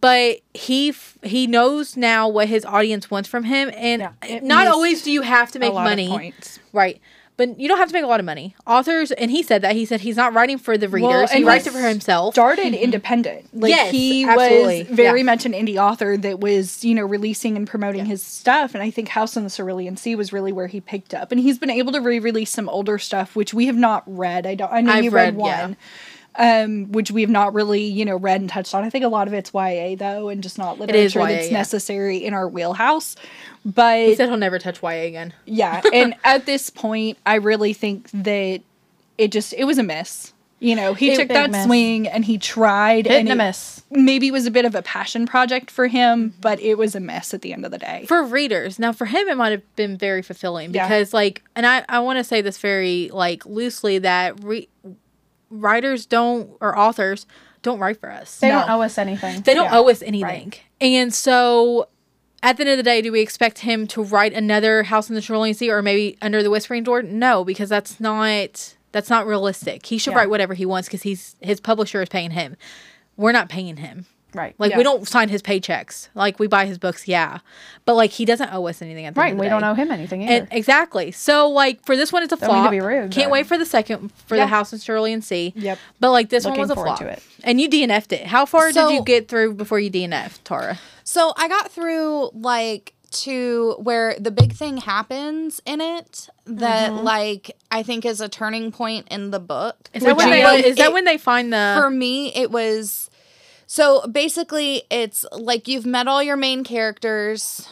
[0.00, 4.66] But he f- he knows now what his audience wants from him, and Yeah, not
[4.66, 6.32] always do you have to make money,
[6.72, 7.00] right?
[7.36, 8.54] But you don't have to make a lot of money.
[8.64, 11.46] Authors, and he said that he said he's not writing for the readers; he and
[11.46, 12.34] writes he it for himself.
[12.34, 12.84] Started mm-hmm.
[12.84, 13.48] independent.
[13.52, 14.84] Like Yes, he absolutely.
[14.84, 15.24] was very Yeah.
[15.24, 18.72] much an indie author that was, you know, releasing and promoting his stuff.
[18.72, 21.32] And I think House on the Cerulean Sea was really where he picked up.
[21.32, 24.46] And he's been able to re-release some older stuff, which we have not read.
[24.46, 24.72] I don't.
[24.72, 25.62] I know I've you read, read, yeah.
[25.62, 25.76] one.
[26.36, 28.82] Um, which we have not really, you know, read and touched on.
[28.82, 31.58] I think a lot of it's YA though, and just not literature YA, that's yeah.
[31.58, 33.14] necessary in our wheelhouse.
[33.64, 35.32] But He said he'll never touch YA again.
[35.44, 38.62] yeah, and at this point, I really think that
[39.16, 40.32] it just it was a miss.
[40.58, 41.64] You know, he It- took that miss.
[41.66, 43.82] swing and he tried, Hit and and a it miss.
[43.92, 47.32] maybe was a bit of a passion project for him, but it was a mess
[47.34, 48.06] at the end of the day.
[48.08, 50.88] for readers now for him it might have been very fulfilling Yeah.
[50.88, 54.68] because like and i i want to say this very like loosely that re-
[55.60, 57.26] writers don't or authors
[57.62, 58.60] don't write for us They No.
[58.60, 59.40] don't owe us anything.
[59.42, 59.78] they don't Yeah.
[59.78, 61.88] owe us anything and so
[62.42, 65.14] at the end of the day do we expect him to write another house in
[65.14, 69.26] the Cerulean sea or maybe under the whispering door no because that's not that's not
[69.26, 70.18] realistic he should Yeah.
[70.18, 72.56] write whatever he wants because he's his publisher is paying him
[73.16, 74.54] we're not paying him right.
[74.58, 74.78] like Yeah.
[74.78, 77.38] we don't sign his paychecks like we buy his books yeah
[77.84, 79.26] but like he doesn't owe us anything at the right.
[79.30, 80.32] end of the We don't owe him anything either.
[80.32, 81.10] And exactly.
[81.12, 83.58] So like for this one, it's a Don't mean to be rude, Can't wait for
[83.58, 84.44] the second for Yeah.
[84.44, 85.52] the House in Cerulean Sea.
[85.54, 85.78] Yep.
[86.00, 86.98] But like this Looking one was a forward flop.
[87.00, 87.22] to it.
[87.42, 88.26] And you DNF'd it.
[88.26, 90.78] How far So- did you get through before you DNF'd, Tara?
[91.04, 97.04] So I got through like to where the big thing happens in it that Mm-hmm.
[97.04, 99.76] like I think is a turning point in the book.
[99.92, 102.50] Is that when they was- is that it- when they find the for me it
[102.50, 103.10] was
[103.66, 107.68] so basically it's like you've met all your main characters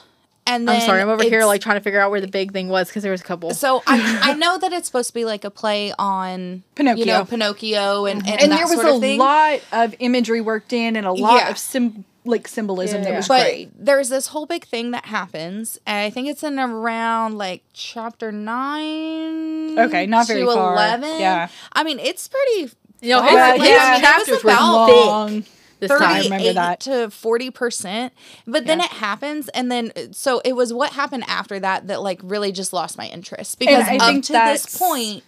[0.47, 2.53] And then I'm sorry, I'm over here like trying to figure out where the big
[2.53, 3.55] thing was because there was a couple.
[3.55, 7.05] So I, I know that it's supposed to be like a play on Pinocchio, You
[7.05, 7.19] Pinocchio.
[7.19, 8.29] know, Pinocchio and, mm-hmm.
[8.33, 9.19] and, and that there was sort of a thing.
[9.21, 11.51] lot of imagery worked in and a lot Yeah.
[11.51, 13.71] of sim- like symbolism Yeah, that was but great.
[13.79, 15.79] there's this whole big thing that happens.
[15.87, 19.79] and I think it's in around like chapter nine.
[19.79, 20.73] Okay, not very to far.
[20.73, 21.21] eleven.
[21.21, 21.49] Yeah.
[21.73, 22.73] I mean, it's pretty.
[23.01, 23.29] you know, far.
[23.29, 24.01] his, Yeah, his yeah.
[24.01, 25.45] chapters It was were about thick Long.
[25.83, 26.03] This time.
[26.03, 26.81] I remember Thirty-eight that.
[26.81, 28.13] to forty percent,
[28.47, 32.01] but then it happens, and then uh, so it was what happened after that that
[32.03, 35.23] like really just lost my interest because I up think to this point,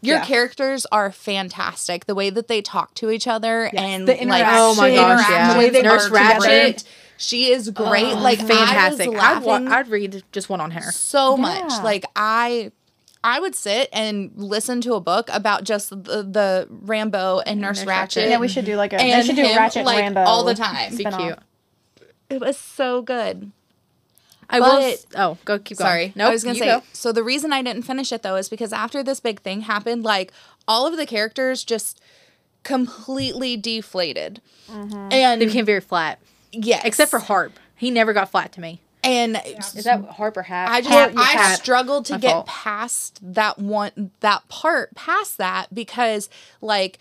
[0.00, 0.24] your Yeah.
[0.24, 2.06] characters are fantastic.
[2.06, 5.52] The way that they talk to each other and The like Oh my gosh, yeah.
[5.54, 6.38] The way they Nurse Ratched.
[6.40, 6.84] great.
[7.16, 8.12] She is great.
[8.12, 9.08] Oh, like fantastic.
[9.08, 10.90] I was I'd, wa- I'd read just one on her.
[10.92, 11.72] so much.
[11.82, 12.72] Like I
[13.26, 17.78] I would sit and listen to a book about just the, the Rambo and Nurse,
[17.78, 17.88] Nurse Ratched.
[17.88, 18.28] Ratchet.
[18.28, 18.98] Yeah, we should do like a.
[18.98, 20.90] they And should do him, Ratchet like, Rambo all the time.
[20.90, 21.20] Be spin-off.
[21.20, 21.38] cute.
[22.28, 23.50] It was so good.
[24.50, 24.66] I will.
[24.76, 25.88] But- s- Oh, go keep going.
[25.88, 26.12] Sorry.
[26.14, 26.82] Nope, I was gonna say go.
[26.92, 30.02] so the reason I didn't finish it though is because after this big thing happened,
[30.04, 30.30] like
[30.68, 32.00] all of the characters just
[32.62, 34.42] completely deflated.
[34.70, 35.08] Mm-hmm.
[35.12, 36.18] And they became very flat,
[36.52, 37.58] Yeah, except for Harp.
[37.76, 38.80] He never got flat to me.
[39.04, 40.68] And Is that Harp or Hat?
[40.70, 41.58] I just Hat, I Hat.
[41.58, 42.46] struggled to My get fault.
[42.46, 46.28] past that one that part past that because
[46.60, 46.98] like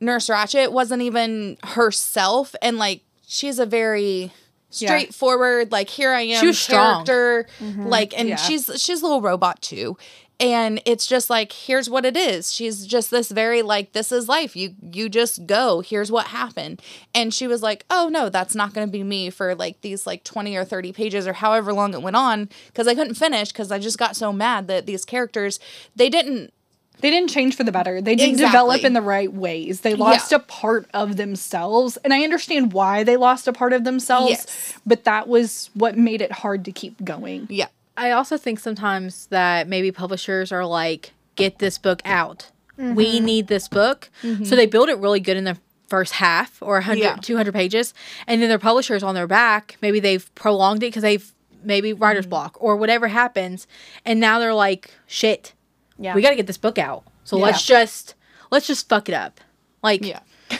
[0.00, 4.32] Nurse Ratched wasn't even herself and like she's a very
[4.70, 7.04] straightforward like here I am She was strong.
[7.06, 7.86] character mm-hmm.
[7.86, 8.36] like and Yeah.
[8.36, 9.96] she's she's a little robot too
[10.40, 14.28] and it's just like here's what it is she's just this very like this is
[14.28, 16.80] life you you just go here's what happened
[17.14, 20.06] and she was like oh no that's not going to be me for like these
[20.06, 23.48] like 20 or 30 pages or however long it went on because i couldn't finish
[23.48, 25.58] because i just got so mad that these characters
[25.96, 26.52] they didn't
[27.00, 28.00] They didn't change for the better.
[28.02, 28.50] They didn't Exactly.
[28.58, 29.82] develop in the right ways.
[29.82, 30.38] They lost Yeah.
[30.38, 31.96] a part of themselves.
[32.02, 34.74] And I understand why they lost a part of themselves, Yes.
[34.84, 37.46] but that was what made it hard to keep going.
[37.50, 37.68] yeah
[37.98, 42.50] I also think sometimes that maybe publishers are like, get this book out.
[42.78, 42.94] Mm-hmm.
[42.94, 44.08] We need this book.
[44.22, 47.16] So they build it really good in the first half or 100, Yeah.
[47.16, 47.92] 200 pages.
[48.26, 51.32] And then their publishers on their back, maybe they've prolonged it because they've
[51.64, 52.30] maybe writer's Mm-hmm.
[52.30, 53.66] block or whatever happens.
[54.04, 55.54] And now they're like, shit,
[55.98, 56.14] Yeah.
[56.14, 57.02] we got to get this book out.
[57.24, 58.14] So let's just,
[58.50, 59.40] let's just fuck it up.
[59.82, 60.20] Like, yeah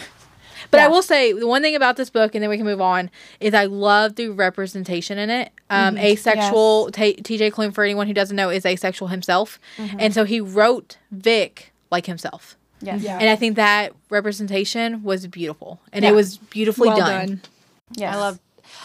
[0.71, 2.81] But I will say the one thing about this book, and then we can move
[2.81, 3.11] on,
[3.41, 5.51] is I love the representation in it.
[5.71, 6.05] Um, Mm-hmm.
[6.05, 6.91] Asexual.
[6.93, 7.51] T- T.J.
[7.51, 9.97] Klune, for anyone who doesn't know, is asexual himself, Mm-hmm.
[10.01, 12.57] and so he wrote Vic like himself.
[12.81, 13.03] Yes.
[13.03, 13.19] Yeah.
[13.19, 16.11] And I think that representation was beautiful, and Yeah.
[16.11, 17.27] it was beautifully well done.
[17.29, 17.41] done.
[17.97, 18.15] Yes.
[18.15, 18.41] I loved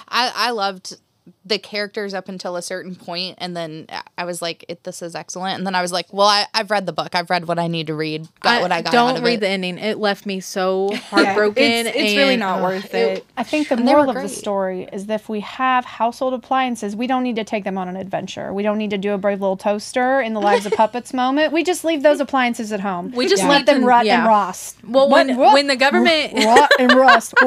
[0.09, 0.97] I I loved
[1.45, 5.15] the characters up until a certain point and then I was like it, this is
[5.15, 7.59] excellent and then I was like well I, I've read the book I've read what
[7.59, 9.39] I need to read got what I got don't out of read it.
[9.41, 9.78] the ending.
[9.78, 11.63] It left me so heartbroken.
[11.63, 13.26] it's, it's really not uh, worth it.
[13.38, 15.86] I think the And they were moral of the story is that if we have
[15.86, 18.53] household appliances, we don't need to take them on an adventure.
[18.53, 21.53] We don't need to do a brave little toaster in the lives of puppets moment.
[21.53, 23.11] We just leave those appliances at home.
[23.11, 24.19] We just let them rot yeah.
[24.19, 24.78] and rust.
[24.84, 27.34] Well, What- when when the government rot and rust.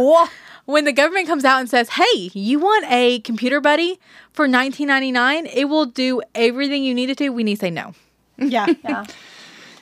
[0.67, 3.99] Wha- when the government comes out and says, "Hey, you want a computer buddy
[4.33, 5.47] for 19.99?
[5.53, 7.95] It will do everything you need it to." We need to say no.
[8.39, 8.67] Yeah.
[8.85, 9.05] Yeah.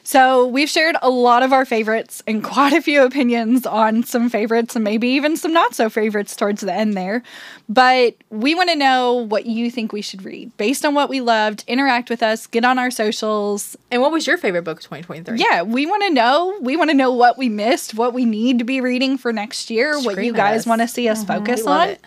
[0.06, 4.28] So we've shared a lot of our favorites and quite a few opinions on some
[4.28, 7.22] favorites and maybe even some not so favorites towards the end there.
[7.68, 11.22] But we want to know what you think we should read based on what we
[11.22, 11.64] loved.
[11.66, 13.76] Interact with us, get on our socials.
[13.90, 15.38] And what was your favorite book of 2023?
[15.38, 16.58] Yeah, we want to know.
[16.60, 19.70] We want to know what we missed, what we need to be reading for next
[19.70, 21.38] year, what you guys want to see us mm-hmm.
[21.38, 21.88] focus We love on.
[21.88, 22.00] it.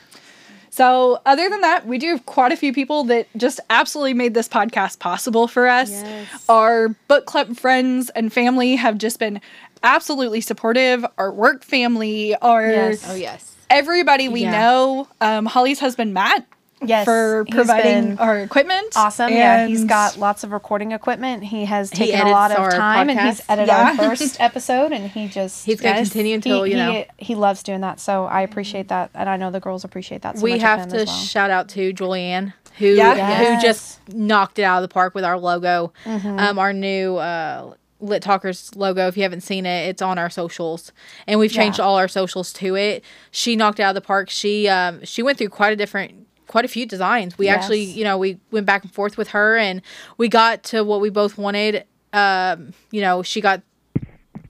[0.77, 4.35] So, other than that, we do have quite a few people that just absolutely made
[4.35, 5.89] this podcast possible for us.
[5.89, 6.45] Yes.
[6.47, 9.41] Our book club friends and family have just been
[9.81, 11.03] absolutely supportive.
[11.17, 13.03] Our work family, our Yes.
[13.09, 14.51] oh yes everybody we Yeah.
[14.51, 15.07] know.
[15.19, 16.45] Um, Holly's husband Matt
[16.83, 18.93] Yes, for providing our equipment.
[18.95, 19.31] Awesome.
[19.31, 21.43] yeah, he's got lots of recording equipment.
[21.43, 23.89] He has He taken a lot of our time and he's edited Yeah.
[23.89, 26.09] our first episode and he just He's gonna Yes.
[26.09, 26.91] continue until he, you know.
[26.91, 27.99] he, he loves doing that.
[27.99, 30.87] So I appreciate that and I know the girls appreciate that so we much have
[30.89, 31.05] to well.
[31.07, 33.55] shout out to Julianne who Yeah.
[33.55, 36.37] who just knocked it out of the park with our logo, Mm-hmm.
[36.39, 39.07] um, our new uh, Lit Talkers logo.
[39.07, 40.91] If you haven't seen it, it's on our socials,
[41.25, 41.85] and we've changed Yeah.
[41.85, 43.03] all our socials to it.
[43.31, 44.29] She knocked it out of the park.
[44.29, 46.26] She um, she went through quite a different.
[46.47, 47.37] Quite a few designs.
[47.37, 49.81] We actually, you know, we went back and forth with her, and
[50.17, 51.85] we got to what we both wanted.
[52.13, 53.61] Um, you know, she got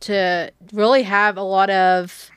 [0.01, 2.29] to really have a lot of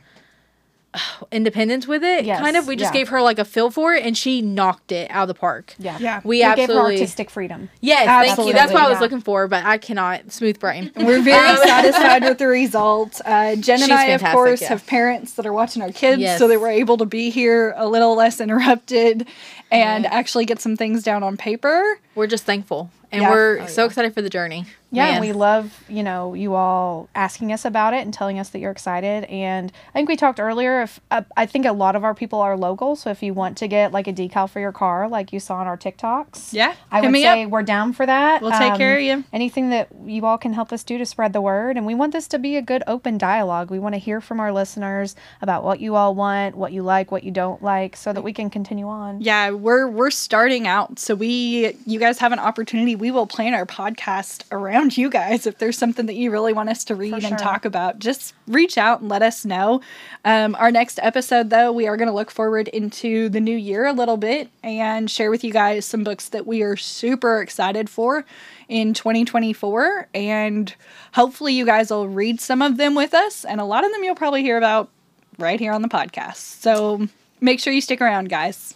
[1.33, 2.25] independence with it.
[2.25, 2.67] Yes, Kind of.
[2.67, 3.01] We just yeah.
[3.01, 5.75] gave her like a feel for it, and she knocked it out of the park.
[5.79, 5.99] Yeah.
[6.01, 6.21] Yeah.
[6.25, 7.71] We, We, gave her artistic freedom.
[7.81, 8.53] yes, thank you.
[8.53, 10.33] That's what I was looking for, but I cannot.
[10.33, 10.91] Smooth brain.
[10.97, 13.21] We're very satisfied with the result.
[13.25, 14.69] Uh, Jen She's and I, of course, yeah.
[14.71, 16.39] have parents that are watching our kids, Yes.
[16.39, 19.27] so they we're able to be here a little less interrupted
[19.71, 21.99] and actually get some things down on paper.
[22.15, 23.31] We're just thankful, and Yeah.
[23.31, 24.67] we're so excited for the journey.
[24.93, 25.15] Yeah, Man.
[25.15, 28.59] and we love, you know, you all asking us about it and telling us that
[28.59, 29.23] you're excited.
[29.27, 30.83] And I think we talked earlier.
[30.83, 33.57] If uh, I think a lot of our people are local, so if you want
[33.59, 36.75] to get like a decal for your car, like you saw on our TikToks, Yeah,
[36.91, 37.51] I hit would say up.
[37.51, 38.43] we're down for that.
[38.43, 39.23] Um, We'll take care of you.
[39.33, 42.13] Anything that you all can help us do to spread the word, and we want
[42.13, 43.71] this to be a good open dialogue.
[43.71, 47.13] We want to hear from our listeners about what you all want, what you like,
[47.13, 49.21] what you don't like, so that we can continue on.
[49.21, 52.97] Yeah, we're we're starting out, so we you guys have an opportunity.
[53.01, 55.47] We will plan our podcast around you guys.
[55.47, 57.31] If there's something that you really want us to read sure.
[57.31, 59.81] and talk about, just reach out and let us know.
[60.25, 63.87] Um, our next episode, though, we are going to look forward into the new year
[63.87, 67.89] a little bit and share with you guys some books that we are super excited
[67.89, 68.27] for
[68.69, 70.75] in 2024, and
[71.15, 74.05] hopefully you guys will read some of them with us, and a lot of them
[74.05, 74.91] you'll probably hear about
[75.39, 76.37] right here on the podcast.
[76.37, 77.09] So
[77.41, 78.75] make sure you stick around, guys.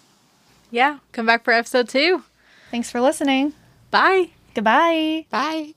[0.71, 2.25] Yeah, come back for episode two.
[2.71, 3.53] Thanks for listening.
[3.95, 4.27] Bye.
[4.55, 5.25] Goodbye.
[5.31, 5.75] Bye.